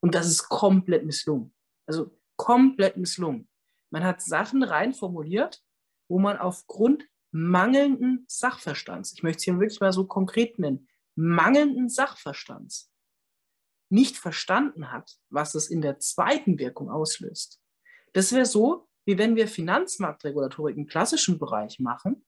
Und 0.00 0.16
das 0.16 0.26
ist 0.26 0.48
komplett 0.48 1.06
misslungen. 1.06 1.54
Also 1.86 2.10
komplett 2.34 2.96
misslungen. 2.96 3.48
Man 3.94 4.02
hat 4.02 4.20
Sachen 4.20 4.64
rein 4.64 4.92
formuliert, 4.92 5.62
wo 6.08 6.18
man 6.18 6.36
aufgrund 6.36 7.04
mangelnden 7.30 8.24
Sachverstands, 8.26 9.12
ich 9.12 9.22
möchte 9.22 9.38
es 9.38 9.44
hier 9.44 9.60
wirklich 9.60 9.78
mal 9.78 9.92
so 9.92 10.04
konkret 10.04 10.58
nennen, 10.58 10.88
mangelnden 11.14 11.88
Sachverstands 11.88 12.90
nicht 13.90 14.16
verstanden 14.16 14.90
hat, 14.90 15.16
was 15.30 15.54
es 15.54 15.70
in 15.70 15.80
der 15.80 16.00
zweiten 16.00 16.58
Wirkung 16.58 16.90
auslöst. 16.90 17.60
Das 18.14 18.32
wäre 18.32 18.46
so, 18.46 18.88
wie 19.04 19.16
wenn 19.16 19.36
wir 19.36 19.46
Finanzmarktregulatorik 19.46 20.76
im 20.76 20.88
klassischen 20.88 21.38
Bereich 21.38 21.78
machen 21.78 22.26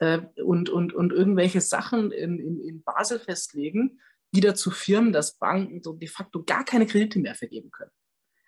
äh, 0.00 0.20
und, 0.44 0.68
und, 0.68 0.92
und 0.92 1.14
irgendwelche 1.14 1.62
Sachen 1.62 2.12
in, 2.12 2.38
in, 2.38 2.60
in 2.60 2.82
Basel 2.82 3.20
festlegen, 3.20 4.02
die 4.34 4.42
dazu 4.42 4.70
führen, 4.70 5.14
dass 5.14 5.38
Banken 5.38 5.82
so 5.82 5.94
de 5.94 6.08
facto 6.08 6.44
gar 6.44 6.62
keine 6.62 6.86
Kredite 6.86 7.20
mehr 7.20 7.34
vergeben 7.34 7.70
können. 7.70 7.90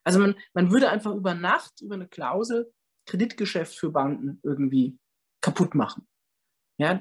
Also 0.05 0.19
man, 0.19 0.35
man 0.55 0.71
würde 0.71 0.91
einfach 0.91 1.15
über 1.15 1.35
Nacht, 1.35 1.81
über 1.81 1.95
eine 1.95 2.09
Klausel, 2.09 2.73
Kreditgeschäft 3.07 3.75
für 3.75 3.91
Banken 3.91 4.41
irgendwie 4.43 4.99
kaputt 5.41 5.75
machen. 5.75 6.07
Ja, 6.79 7.01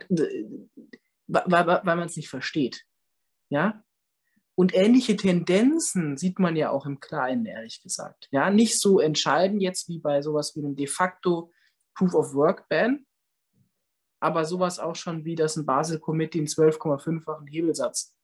weil, 1.28 1.68
weil 1.68 1.84
man 1.84 2.08
es 2.08 2.18
nicht 2.18 2.30
versteht. 2.30 2.86
Ja, 3.50 3.84
und 4.56 4.76
ähnliche 4.76 5.16
Tendenzen 5.16 6.18
sieht 6.18 6.38
man 6.38 6.56
ja 6.56 6.70
auch 6.70 6.86
im 6.86 7.00
Kleinen, 7.00 7.46
ehrlich 7.46 7.82
gesagt. 7.82 8.28
Ja, 8.32 8.50
nicht 8.50 8.80
so 8.80 9.00
entscheidend 9.00 9.62
jetzt 9.62 9.90
wie 9.90 10.00
bei 10.00 10.22
sowas 10.22 10.56
wie 10.56 10.60
einem 10.60 10.76
de 10.76 10.88
facto 10.88 11.52
Proof 11.96 12.14
of 12.14 12.34
Work 12.34 12.68
Ban, 12.70 13.06
aber 14.20 14.46
sowas 14.46 14.80
auch 14.80 14.96
schon 14.96 15.26
wie 15.26 15.36
das 15.36 15.56
ein 15.56 15.66
Basel 15.66 16.00
Committee 16.00 16.40
einen 16.40 16.48
12,5-fachen 16.48 17.48
Hebelsatz 17.48 18.16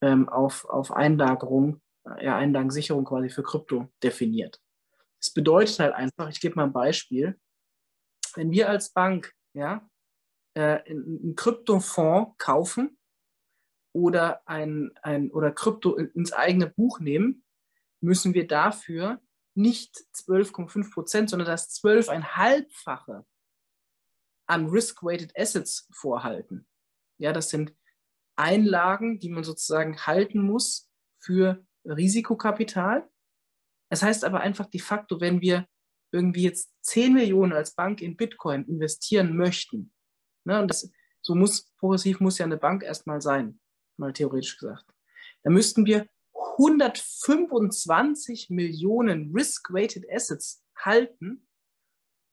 ähm, 0.00 0.28
auf, 0.28 0.64
auf 0.66 0.92
Einlagerung, 0.92 1.80
ja, 2.20 2.36
Einlagensicherung 2.36 3.04
quasi 3.04 3.28
für 3.30 3.42
Krypto 3.42 3.88
definiert. 4.02 4.60
Das 5.20 5.32
bedeutet 5.32 5.78
halt 5.78 5.94
einfach, 5.94 6.28
ich 6.28 6.40
gebe 6.40 6.56
mal 6.56 6.64
ein 6.64 6.72
Beispiel, 6.72 7.40
wenn 8.34 8.50
wir 8.50 8.68
als 8.68 8.92
Bank 8.92 9.32
ja, 9.54 9.88
äh, 10.54 10.80
einen 10.84 11.34
Kryptofonds 11.36 12.36
kaufen, 12.38 12.98
oder 13.94 14.46
ein, 14.46 14.90
ein 15.02 15.30
oder 15.30 15.52
Krypto 15.52 15.96
ins 15.96 16.32
eigene 16.32 16.68
Buch 16.68 16.98
nehmen, 16.98 17.44
müssen 18.00 18.34
wir 18.34 18.46
dafür 18.46 19.20
nicht 19.54 19.96
12,5 20.14 20.92
Prozent, 20.92 21.30
sondern 21.30 21.46
das 21.46 21.70
12,5-fache 21.80 23.24
an 24.46 24.66
Risk-Weighted 24.66 25.38
Assets 25.38 25.88
vorhalten. 25.92 26.66
Ja, 27.18 27.32
das 27.32 27.50
sind 27.50 27.74
Einlagen, 28.36 29.20
die 29.20 29.28
man 29.28 29.44
sozusagen 29.44 29.96
halten 30.06 30.42
muss 30.42 30.90
für 31.20 31.64
Risikokapital. 31.84 33.08
Das 33.90 34.02
heißt 34.02 34.24
aber 34.24 34.40
einfach 34.40 34.66
de 34.66 34.80
facto, 34.80 35.20
wenn 35.20 35.40
wir 35.40 35.66
irgendwie 36.12 36.42
jetzt 36.42 36.72
10 36.82 37.12
Millionen 37.14 37.52
als 37.52 37.74
Bank 37.74 38.00
in 38.00 38.16
Bitcoin 38.16 38.64
investieren 38.66 39.36
möchten, 39.36 39.92
ne, 40.44 40.60
und 40.60 40.68
das, 40.68 40.90
so 41.20 41.34
muss, 41.34 41.72
progressiv 41.78 42.20
muss 42.20 42.38
ja 42.38 42.46
eine 42.46 42.56
Bank 42.56 42.82
erstmal 42.82 43.20
sein, 43.20 43.60
mal 43.96 44.12
theoretisch 44.12 44.56
gesagt. 44.58 44.86
Da 45.42 45.50
müssten 45.50 45.86
wir 45.86 46.08
125 46.58 48.50
Millionen 48.50 49.32
Risk-Weighted 49.34 50.08
Assets 50.10 50.64
halten, 50.76 51.48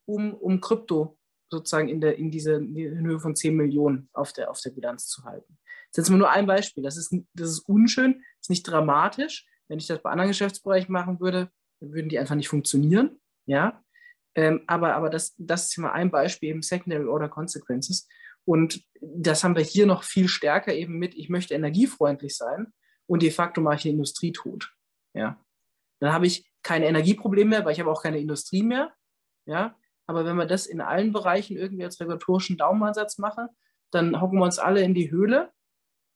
um, 0.06 0.34
um 0.34 0.60
Krypto 0.60 1.18
sozusagen 1.52 1.88
in, 1.88 2.00
der, 2.00 2.16
in, 2.16 2.30
diese, 2.30 2.54
in 2.54 3.06
Höhe 3.06 3.20
von 3.20 3.36
10 3.36 3.54
Millionen 3.54 4.08
auf 4.12 4.32
der, 4.32 4.50
auf 4.50 4.60
der 4.60 4.70
Bilanz 4.70 5.06
zu 5.06 5.24
halten. 5.24 5.58
Das 5.92 6.04
ist 6.04 6.08
jetzt 6.08 6.16
nur 6.16 6.30
ein 6.30 6.46
Beispiel. 6.46 6.82
Das 6.82 6.96
ist, 6.96 7.14
das 7.34 7.50
ist 7.50 7.68
unschön, 7.68 8.22
ist 8.40 8.50
nicht 8.50 8.62
dramatisch. 8.62 9.46
Wenn 9.68 9.78
ich 9.78 9.86
das 9.86 10.02
bei 10.02 10.10
anderen 10.10 10.30
Geschäftsbereichen 10.30 10.90
machen 10.90 11.20
würde, 11.20 11.50
dann 11.80 11.92
würden 11.92 12.08
die 12.08 12.18
einfach 12.18 12.34
nicht 12.34 12.48
funktionieren. 12.48 13.20
Ja? 13.46 13.82
Ähm, 14.34 14.62
aber 14.66 14.94
aber 14.94 15.10
das, 15.10 15.34
das 15.36 15.68
ist 15.68 15.78
mal 15.78 15.92
ein 15.92 16.10
Beispiel, 16.10 16.48
eben 16.48 16.62
Secondary 16.62 17.04
Order 17.04 17.28
Consequences. 17.28 18.08
Und 18.44 18.82
das 19.00 19.44
haben 19.44 19.54
wir 19.54 19.62
hier 19.62 19.86
noch 19.86 20.02
viel 20.02 20.28
stärker 20.28 20.74
eben 20.74 20.98
mit, 20.98 21.14
ich 21.14 21.28
möchte 21.28 21.54
energiefreundlich 21.54 22.36
sein 22.36 22.72
und 23.06 23.22
de 23.22 23.30
facto 23.30 23.60
mache 23.60 23.76
ich 23.76 23.82
die 23.82 23.90
Industrie 23.90 24.32
tot. 24.32 24.72
Ja. 25.14 25.44
Dann 26.00 26.12
habe 26.12 26.26
ich 26.26 26.50
keine 26.62 26.86
Energieprobleme 26.86 27.50
mehr, 27.50 27.64
weil 27.64 27.72
ich 27.72 27.80
habe 27.80 27.90
auch 27.90 28.02
keine 28.02 28.18
Industrie 28.18 28.62
mehr. 28.62 28.92
Ja. 29.46 29.76
Aber 30.06 30.24
wenn 30.24 30.36
wir 30.36 30.46
das 30.46 30.66
in 30.66 30.80
allen 30.80 31.12
Bereichen 31.12 31.56
irgendwie 31.56 31.84
als 31.84 32.00
regulatorischen 32.00 32.56
Daumenansatz 32.56 33.18
machen, 33.18 33.48
dann 33.90 34.20
hocken 34.20 34.38
wir 34.38 34.44
uns 34.44 34.58
alle 34.58 34.82
in 34.82 34.94
die 34.94 35.10
Höhle, 35.10 35.52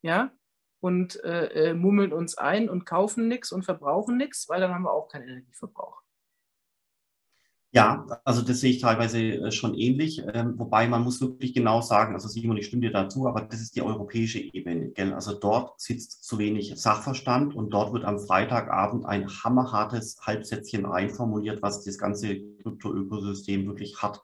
ja, 0.03 0.33
und 0.81 1.23
äh, 1.25 1.71
äh 1.71 1.75
mummeln 1.75 2.13
uns 2.13 2.37
ein 2.39 2.69
und 2.69 2.87
kaufen 2.87 3.29
nichts 3.29 3.53
und 3.53 3.65
verbrauchen 3.65 4.17
nichts, 4.17 4.49
weil 4.49 4.61
dann 4.61 4.75
haben 4.75 4.85
wir 4.85 4.93
auch 4.93 5.09
keinen 5.09 5.29
Energieverbrauch. 5.29 6.03
Ja, 7.77 8.07
also 8.25 8.41
das 8.41 8.61
sehe 8.61 8.71
ich 8.71 8.81
teilweise 8.81 9.19
äh, 9.21 9.53
schon 9.53 9.75
ähnlich, 9.75 10.25
ähm, 10.33 10.55
wobei 10.59 10.89
man 10.89 11.05
muss 11.05 11.21
wirklich 11.21 11.53
genau 11.53 11.83
sagen, 11.83 12.15
also 12.15 12.27
Simon, 12.27 12.57
ich 12.57 12.69
stimme 12.69 12.81
dir 12.81 12.91
dazu, 12.91 13.29
aber 13.29 13.43
das 13.43 13.61
ist 13.61 13.77
die 13.77 13.83
europäische 13.83 14.39
Ebene. 14.39 14.93
Gell? 14.93 15.13
Also 15.13 15.39
dort 15.39 15.79
sitzt 15.79 16.25
zu 16.25 16.39
wenig 16.39 16.73
Sachverstand 16.81 17.55
und 17.55 17.69
dort 17.69 17.93
wird 17.93 18.07
am 18.07 18.19
Freitagabend 18.19 19.05
ein 19.05 19.29
hammerhartes 19.29 20.17
Halbsätzchen 20.23 20.87
einformuliert, 20.87 21.61
was 21.61 21.85
das 21.85 21.99
ganze 21.99 22.41
Krypto-Ökosystem 22.63 23.67
wirklich 23.67 24.01
hat, 24.01 24.23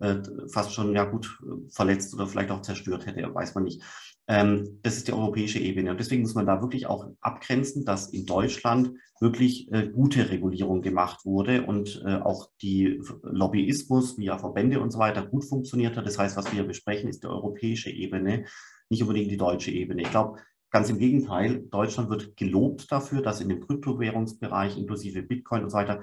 äh, 0.00 0.16
fast 0.52 0.72
schon 0.72 0.92
ja 0.92 1.04
gut 1.04 1.38
äh, 1.44 1.70
verletzt 1.70 2.12
oder 2.14 2.26
vielleicht 2.26 2.50
auch 2.50 2.62
zerstört 2.62 3.06
hätte, 3.06 3.32
weiß 3.32 3.54
man 3.54 3.62
nicht. 3.62 3.80
Ähm, 4.28 4.78
das 4.82 4.98
ist 4.98 5.08
die 5.08 5.12
europäische 5.14 5.58
Ebene. 5.58 5.90
Und 5.90 5.98
deswegen 5.98 6.22
muss 6.22 6.34
man 6.34 6.46
da 6.46 6.60
wirklich 6.60 6.86
auch 6.86 7.06
abgrenzen, 7.20 7.84
dass 7.86 8.12
in 8.12 8.26
Deutschland 8.26 8.92
wirklich 9.20 9.72
äh, 9.72 9.88
gute 9.88 10.30
Regulierung 10.30 10.82
gemacht 10.82 11.24
wurde 11.24 11.64
und 11.64 12.02
äh, 12.06 12.16
auch 12.16 12.50
die 12.60 13.00
Lobbyismus 13.22 14.18
via 14.18 14.38
Verbände 14.38 14.80
und 14.80 14.90
so 14.90 14.98
weiter 14.98 15.26
gut 15.26 15.46
funktioniert 15.46 15.96
hat. 15.96 16.06
Das 16.06 16.18
heißt, 16.18 16.36
was 16.36 16.52
wir 16.52 16.64
besprechen, 16.64 17.08
ist 17.08 17.22
die 17.22 17.28
europäische 17.28 17.90
Ebene, 17.90 18.44
nicht 18.90 19.02
unbedingt 19.02 19.30
die 19.30 19.38
deutsche 19.38 19.70
Ebene. 19.70 20.02
Ich 20.02 20.10
glaube, 20.10 20.38
ganz 20.70 20.90
im 20.90 20.98
Gegenteil, 20.98 21.64
Deutschland 21.70 22.10
wird 22.10 22.36
gelobt 22.36 22.92
dafür, 22.92 23.22
dass 23.22 23.40
in 23.40 23.48
dem 23.48 23.66
Kryptowährungsbereich 23.66 24.76
inklusive 24.76 25.22
Bitcoin 25.22 25.64
und 25.64 25.70
so 25.70 25.78
weiter 25.78 26.02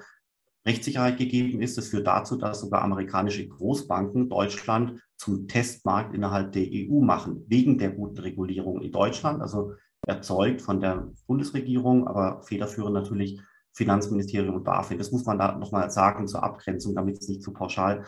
Rechtssicherheit 0.65 1.17
gegeben 1.17 1.61
ist. 1.61 1.77
Das 1.77 1.89
führt 1.89 2.07
dazu, 2.07 2.37
dass 2.37 2.61
sogar 2.61 2.81
amerikanische 2.81 3.47
Großbanken 3.47 4.29
Deutschland 4.29 5.01
zum 5.17 5.47
Testmarkt 5.47 6.13
innerhalb 6.15 6.51
der 6.51 6.67
EU 6.67 7.01
machen, 7.01 7.45
wegen 7.47 7.77
der 7.77 7.91
guten 7.91 8.19
Regulierung 8.19 8.81
in 8.81 8.91
Deutschland, 8.91 9.41
also 9.41 9.73
erzeugt 10.07 10.61
von 10.61 10.79
der 10.79 11.11
Bundesregierung, 11.27 12.07
aber 12.07 12.41
federführend 12.43 12.93
natürlich 12.93 13.39
Finanzministerium 13.73 14.55
und 14.55 14.63
BaFin. 14.63 14.97
Das 14.97 15.11
muss 15.11 15.25
man 15.25 15.37
da 15.37 15.57
nochmal 15.57 15.89
sagen 15.91 16.27
zur 16.27 16.43
Abgrenzung, 16.43 16.95
damit 16.95 17.19
es 17.19 17.27
nicht 17.27 17.43
zu 17.43 17.51
pauschal 17.51 18.05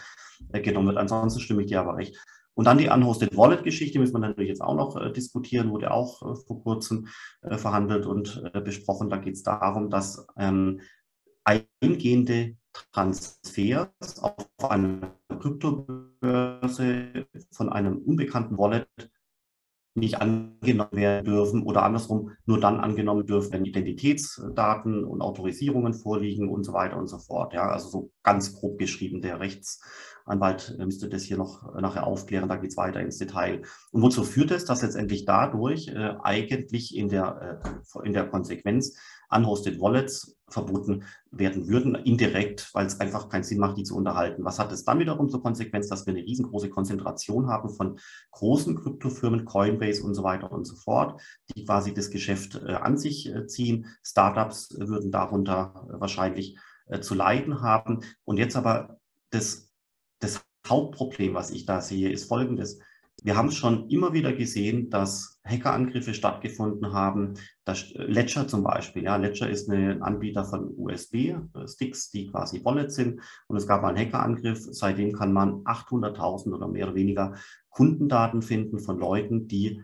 äh, 0.52 0.62
genommen 0.62 0.88
wird. 0.88 0.98
Ansonsten 0.98 1.42
stimme 1.42 1.62
ich 1.62 1.68
dir 1.68 1.82
aber 1.82 1.98
recht. 1.98 2.18
Und 2.54 2.66
dann 2.66 2.80
die 2.80 2.90
Unhosted 2.90 3.38
Wallet-Geschichte 3.38 4.00
müssen 4.00 4.16
wir 4.16 4.20
natürlich 4.20 4.50
jetzt 4.50 4.62
auch 4.62 4.76
noch 4.76 4.96
äh, 4.96 5.12
diskutieren, 5.12 5.70
wurde 5.70 5.92
auch 5.92 6.22
äh, 6.24 6.36
vor 6.48 6.64
kurzem 6.64 7.08
äh, 7.42 7.58
verhandelt 7.58 8.06
und 8.06 8.42
äh, 8.52 8.62
besprochen. 8.62 9.10
Da 9.10 9.18
geht 9.18 9.36
es 9.36 9.44
darum, 9.44 9.90
dass 9.90 10.26
ähm, 10.38 10.80
eingehende 11.48 12.58
Transfers 12.92 14.20
auf 14.22 14.70
einer 14.70 15.16
Kryptobörse 15.40 17.28
von 17.52 17.70
einem 17.70 17.98
unbekannten 18.00 18.58
Wallet 18.58 18.88
nicht 19.96 20.22
angenommen 20.22 20.92
werden 20.92 21.26
dürfen 21.26 21.64
oder 21.64 21.84
andersrum 21.84 22.32
nur 22.46 22.60
dann 22.60 22.80
angenommen 22.80 23.26
dürfen, 23.26 23.52
wenn 23.54 23.66
Identitätsdaten 23.66 25.04
und 25.04 25.22
Autorisierungen 25.22 25.94
vorliegen 25.94 26.50
und 26.50 26.64
so 26.64 26.74
weiter 26.74 26.98
und 26.98 27.08
so 27.08 27.18
fort. 27.18 27.54
Ja, 27.54 27.70
also 27.70 27.90
so 27.90 28.12
ganz 28.22 28.54
grob 28.54 28.78
geschrieben 28.78 29.22
der 29.22 29.40
Rechts, 29.40 29.82
Anwalt 30.28 30.76
äh, 30.78 30.86
müsste 30.86 31.10
das 31.10 31.24
hier 31.24 31.38
noch 31.38 31.76
äh, 31.76 31.82
nachher 31.82 32.06
aufklären, 32.06 32.50
da 32.50 32.58
geht 32.58 32.72
es 32.72 32.78
weiter 32.78 33.00
ins 33.00 33.18
Detail. 33.18 33.64
Und 33.92 34.02
wozu 34.02 34.24
führt 34.24 34.52
es, 34.52 34.66
dass 34.66 34.82
letztendlich 34.82 35.26
dadurch 35.26 35.88
äh, 35.88 36.14
eigentlich 36.22 36.96
in 36.96 37.10
der, 37.10 37.62
äh, 37.64 38.06
in 38.06 38.14
der 38.14 38.28
Konsequenz 38.28 38.98
unhosted 39.30 39.80
Wallets 39.80 40.38
verboten 40.50 41.04
werden 41.32 41.68
würden, 41.68 41.96
indirekt, 41.96 42.74
weil 42.74 42.86
es 42.86 43.00
einfach 43.00 43.28
keinen 43.28 43.44
Sinn 43.44 43.60
macht, 43.60 43.78
die 43.78 43.84
zu 43.84 43.96
unterhalten. 43.96 44.46
Was 44.46 44.60
hat 44.60 44.72
es 44.72 44.86
dann 44.86 45.00
wiederum 45.00 45.30
zur 45.30 45.44
Konsequenz, 45.44 45.88
dass 45.88 46.06
wir 46.06 46.14
eine 46.14 46.24
riesengroße 46.24 46.70
Konzentration 46.70 47.48
haben 47.48 47.70
von 47.70 48.00
großen 48.32 48.76
Kryptofirmen, 48.76 49.46
Coinbase 49.46 50.04
und 50.04 50.14
so 50.14 50.24
weiter 50.24 50.52
und 50.52 50.66
so 50.66 50.76
fort, 50.76 51.22
die 51.50 51.66
quasi 51.66 51.94
das 51.94 52.12
Geschäft 52.12 52.62
äh, 52.66 52.74
an 52.74 52.98
sich 52.98 53.34
äh, 53.34 53.46
ziehen. 53.48 53.88
Startups 54.04 54.76
würden 54.80 55.12
darunter 55.12 55.88
äh, 55.90 56.00
wahrscheinlich 56.00 56.58
zu 57.02 57.16
leiden 57.16 57.60
haben. 57.62 58.00
Und 58.24 58.38
jetzt 58.38 58.56
aber 58.56 58.98
das, 59.30 59.74
das 60.20 60.46
Hauptproblem, 60.66 61.34
was 61.34 61.52
ich 61.52 61.66
da 61.66 61.82
sehe, 61.82 62.10
ist 62.10 62.30
folgendes. 62.30 62.80
Wir 63.24 63.36
haben 63.36 63.52
schon 63.52 63.90
immer 63.90 64.14
wieder 64.14 64.32
gesehen, 64.34 64.90
dass 64.90 65.40
Hackerangriffe 65.44 66.14
stattgefunden 66.14 66.94
haben. 66.94 67.34
Das 67.66 67.92
Ledger 67.96 68.48
zum 68.48 68.64
Beispiel. 68.64 69.04
Ja, 69.04 69.16
Ledger 69.16 69.50
ist 69.50 69.70
ein 69.70 70.04
Anbieter 70.04 70.46
von 70.46 70.72
USB-Sticks, 70.78 72.12
die 72.12 72.28
quasi 72.28 72.64
Wallets 72.64 72.96
sind. 72.96 73.20
Und 73.48 73.58
es 73.58 73.68
gab 73.68 73.84
einen 73.84 73.98
Hackerangriff. 73.98 74.68
Seitdem 74.72 75.14
kann 75.14 75.34
man 75.34 75.64
800.000 75.64 76.54
oder 76.54 76.68
mehr 76.68 76.88
oder 76.88 76.96
weniger 76.96 77.36
Kundendaten 77.70 78.42
finden 78.42 78.80
von 78.80 79.00
Leuten, 79.00 79.48
die 79.48 79.82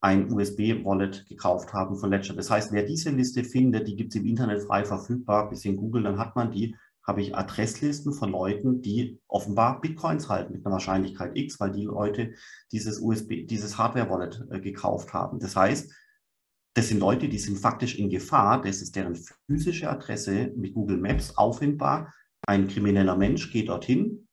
ein 0.00 0.30
USB-Wallet 0.32 1.26
gekauft 1.26 1.72
haben 1.72 1.96
von 1.96 2.10
Ledger. 2.10 2.34
Das 2.34 2.50
heißt, 2.50 2.72
wer 2.72 2.84
diese 2.84 3.10
Liste 3.10 3.44
findet, 3.44 3.88
die 3.88 3.96
gibt 3.96 4.14
es 4.14 4.20
im 4.20 4.26
Internet 4.26 4.62
frei 4.62 4.84
verfügbar, 4.84 5.48
bis 5.48 5.64
in 5.64 5.76
Google, 5.76 6.04
dann 6.04 6.18
hat 6.18 6.36
man 6.36 6.52
die 6.52 6.76
habe 7.08 7.22
ich 7.22 7.34
Adresslisten 7.34 8.12
von 8.12 8.30
Leuten, 8.30 8.82
die 8.82 9.18
offenbar 9.28 9.80
Bitcoins 9.80 10.28
halten 10.28 10.52
mit 10.52 10.64
einer 10.64 10.74
Wahrscheinlichkeit 10.74 11.32
X, 11.34 11.58
weil 11.58 11.72
die 11.72 11.86
Leute 11.86 12.34
dieses 12.70 13.00
USB, 13.00 13.46
dieses 13.46 13.78
Hardware-Wallet 13.78 14.46
äh, 14.50 14.60
gekauft 14.60 15.14
haben. 15.14 15.40
Das 15.40 15.56
heißt, 15.56 15.90
das 16.74 16.88
sind 16.88 17.00
Leute, 17.00 17.30
die 17.30 17.38
sind 17.38 17.58
faktisch 17.58 17.98
in 17.98 18.10
Gefahr. 18.10 18.60
Das 18.60 18.82
ist 18.82 18.94
deren 18.94 19.18
physische 19.46 19.88
Adresse 19.88 20.52
mit 20.54 20.74
Google 20.74 20.98
Maps 20.98 21.36
auffindbar. 21.36 22.12
Ein 22.46 22.68
krimineller 22.68 23.16
Mensch 23.16 23.50
geht 23.50 23.70
dorthin, 23.70 24.28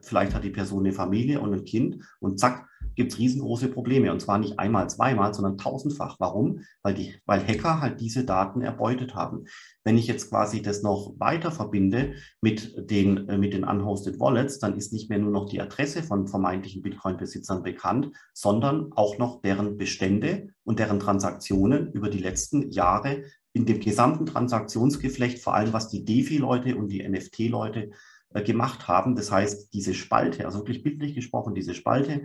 vielleicht 0.00 0.34
hat 0.34 0.44
die 0.44 0.50
Person 0.50 0.84
eine 0.84 0.92
Familie 0.92 1.40
und 1.40 1.52
ein 1.52 1.64
Kind 1.64 2.02
und 2.20 2.40
zack, 2.40 2.66
gibt 2.94 3.12
es 3.12 3.18
riesengroße 3.18 3.68
Probleme. 3.68 4.12
Und 4.12 4.20
zwar 4.20 4.38
nicht 4.38 4.58
einmal, 4.58 4.88
zweimal, 4.88 5.34
sondern 5.34 5.58
tausendfach. 5.58 6.16
Warum? 6.18 6.60
Weil, 6.82 6.94
die, 6.94 7.14
weil 7.26 7.46
Hacker 7.46 7.80
halt 7.80 8.00
diese 8.00 8.24
Daten 8.24 8.62
erbeutet 8.62 9.14
haben. 9.14 9.44
Wenn 9.84 9.98
ich 9.98 10.06
jetzt 10.06 10.30
quasi 10.30 10.62
das 10.62 10.82
noch 10.82 11.14
weiter 11.18 11.50
verbinde 11.50 12.14
mit 12.40 12.90
den, 12.90 13.28
äh, 13.28 13.38
mit 13.38 13.52
den 13.52 13.64
unhosted 13.64 14.18
Wallets, 14.20 14.58
dann 14.58 14.76
ist 14.76 14.92
nicht 14.92 15.10
mehr 15.10 15.18
nur 15.18 15.30
noch 15.30 15.46
die 15.46 15.60
Adresse 15.60 16.02
von 16.02 16.26
vermeintlichen 16.28 16.82
Bitcoin-Besitzern 16.82 17.62
bekannt, 17.62 18.10
sondern 18.32 18.92
auch 18.92 19.18
noch 19.18 19.42
deren 19.42 19.76
Bestände 19.76 20.48
und 20.64 20.78
deren 20.78 21.00
Transaktionen 21.00 21.92
über 21.92 22.08
die 22.08 22.18
letzten 22.18 22.70
Jahre 22.70 23.24
in 23.52 23.66
dem 23.66 23.80
gesamten 23.80 24.26
Transaktionsgeflecht, 24.26 25.38
vor 25.38 25.54
allem 25.54 25.72
was 25.72 25.88
die 25.88 26.04
DeFi-Leute 26.04 26.76
und 26.76 26.88
die 26.88 27.08
NFT-Leute 27.08 27.90
äh, 28.34 28.42
gemacht 28.42 28.88
haben. 28.88 29.14
Das 29.14 29.30
heißt, 29.30 29.72
diese 29.72 29.94
Spalte, 29.94 30.44
also 30.44 30.58
wirklich 30.58 30.82
bildlich 30.82 31.14
gesprochen, 31.14 31.54
diese 31.54 31.72
Spalte 31.72 32.22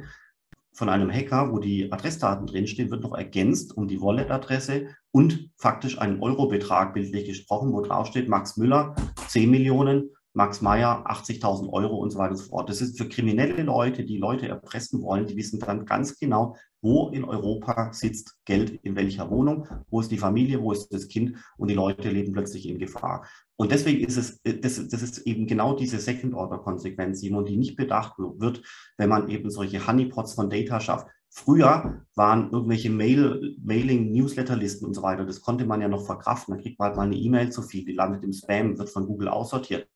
von 0.80 0.88
einem 0.88 1.12
Hacker, 1.12 1.52
wo 1.52 1.60
die 1.60 1.92
Adressdaten 1.92 2.48
drinstehen, 2.48 2.90
wird 2.90 3.04
noch 3.04 3.14
ergänzt 3.14 3.76
um 3.76 3.90
die 3.90 4.00
Wallet-Adresse 4.00 4.88
und 5.12 5.50
faktisch 5.58 6.00
einen 6.00 6.24
Eurobetrag 6.24 6.94
bildlich 6.94 7.26
gesprochen, 7.26 7.74
wo 7.74 7.82
draufsteht 7.82 8.30
Max 8.30 8.56
Müller 8.56 8.96
10 9.28 9.52
Millionen, 9.52 10.10
Max 10.40 10.62
Meyer 10.62 11.04
80.000 11.06 11.68
Euro 11.74 11.98
und 11.98 12.12
so 12.12 12.18
weiter 12.18 12.32
und 12.32 12.38
so 12.38 12.46
fort. 12.46 12.70
Das 12.70 12.80
ist 12.80 12.98
für 12.98 13.10
kriminelle 13.10 13.62
Leute, 13.62 14.06
die 14.06 14.18
Leute 14.18 14.48
erpressen 14.48 15.02
wollen, 15.02 15.28
die 15.28 15.36
wissen 15.36 15.60
dann 15.60 15.86
ganz 15.86 16.18
genau, 16.18 16.56
wo 16.82 17.10
in 17.10 17.26
Europa 17.26 17.92
sitzt 17.92 18.38
Geld 18.46 18.80
in 18.84 18.96
welcher 18.96 19.30
Wohnung, 19.30 19.68
wo 19.90 20.00
ist 20.00 20.12
die 20.12 20.18
Familie, 20.18 20.62
wo 20.62 20.72
ist 20.72 20.94
das 20.94 21.10
Kind 21.10 21.36
und 21.58 21.68
die 21.68 21.74
Leute 21.74 22.10
leben 22.10 22.32
plötzlich 22.32 22.70
in 22.70 22.80
Gefahr. 22.80 23.28
Und 23.58 23.74
deswegen 23.74 24.06
ist 24.06 24.16
es, 24.16 24.42
das, 24.42 24.88
das 24.88 25.02
ist 25.02 25.18
eben 25.28 25.46
genau 25.46 25.76
diese 25.76 26.00
Second-Order-Konsequenz, 26.00 27.20
die 27.20 27.58
nicht 27.58 27.76
bedacht 27.76 28.14
wird, 28.18 28.62
wenn 28.98 29.10
man 29.10 29.28
eben 29.28 29.50
solche 29.50 29.86
Honeypots 29.86 30.36
von 30.36 30.50
Data 30.50 30.80
schafft. 30.80 31.08
Früher 31.32 32.06
waren 32.16 32.52
irgendwelche 32.52 32.90
Mail, 32.90 33.56
Mailing, 33.64 34.12
Newsletterlisten 34.12 34.88
und 34.88 34.94
so 34.94 35.04
weiter. 35.04 35.26
Das 35.26 35.42
konnte 35.42 35.66
man 35.66 35.80
ja 35.80 35.88
noch 35.88 36.06
verkraften. 36.06 36.56
Da 36.56 36.62
kriegt 36.62 36.80
man 36.80 36.88
halt 36.88 36.98
mal 36.98 37.04
eine 37.04 37.16
E-Mail 37.16 37.52
zu 37.52 37.62
viel, 37.62 37.86
die 37.86 37.94
landet 37.94 38.24
im 38.24 38.34
Spam, 38.34 38.78
wird 38.78 38.90
von 38.90 39.06
Google 39.06 39.30
aussortiert. 39.30 39.88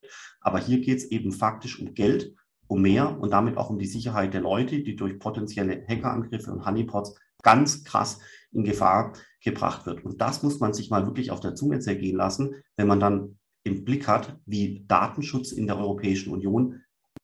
Aber 0.42 0.60
hier 0.60 0.80
geht 0.80 1.00
es 1.00 1.06
eben 1.06 1.32
faktisch 1.32 1.80
um 1.80 1.94
Geld 1.94 2.36
um 2.68 2.82
mehr 2.82 3.20
und 3.20 3.32
damit 3.32 3.58
auch 3.58 3.70
um 3.70 3.80
die 3.80 3.88
Sicherheit 3.88 4.34
der 4.34 4.42
Leute, 4.42 4.82
die 4.84 4.96
durch 4.96 5.20
potenzielle 5.20 5.86
Hackerangriffe 5.88 6.52
und 6.52 6.66
Honeypots 6.66 7.16
ganz 7.42 7.84
krass 7.84 8.20
in 8.52 8.64
Gefahr 8.64 9.14
gebracht 9.44 9.86
wird. 9.86 10.06
Und 10.06 10.22
das 10.22 10.44
muss 10.44 10.60
man 10.60 10.74
sich 10.74 10.90
mal 10.90 11.06
wirklich 11.06 11.32
auf 11.32 11.40
der 11.40 11.56
Zunge 11.56 11.80
zergehen 11.80 12.16
lassen, 12.16 12.56
wenn 12.78 12.88
man 12.88 13.00
dann 13.00 13.38
im 13.64 13.84
Blick 13.84 14.08
hat, 14.08 14.40
wie 14.46 14.86
Datenschutz 14.88 15.52
in 15.52 15.68
der 15.68 15.78
Europäischen 15.78 16.32
Union 16.32 16.82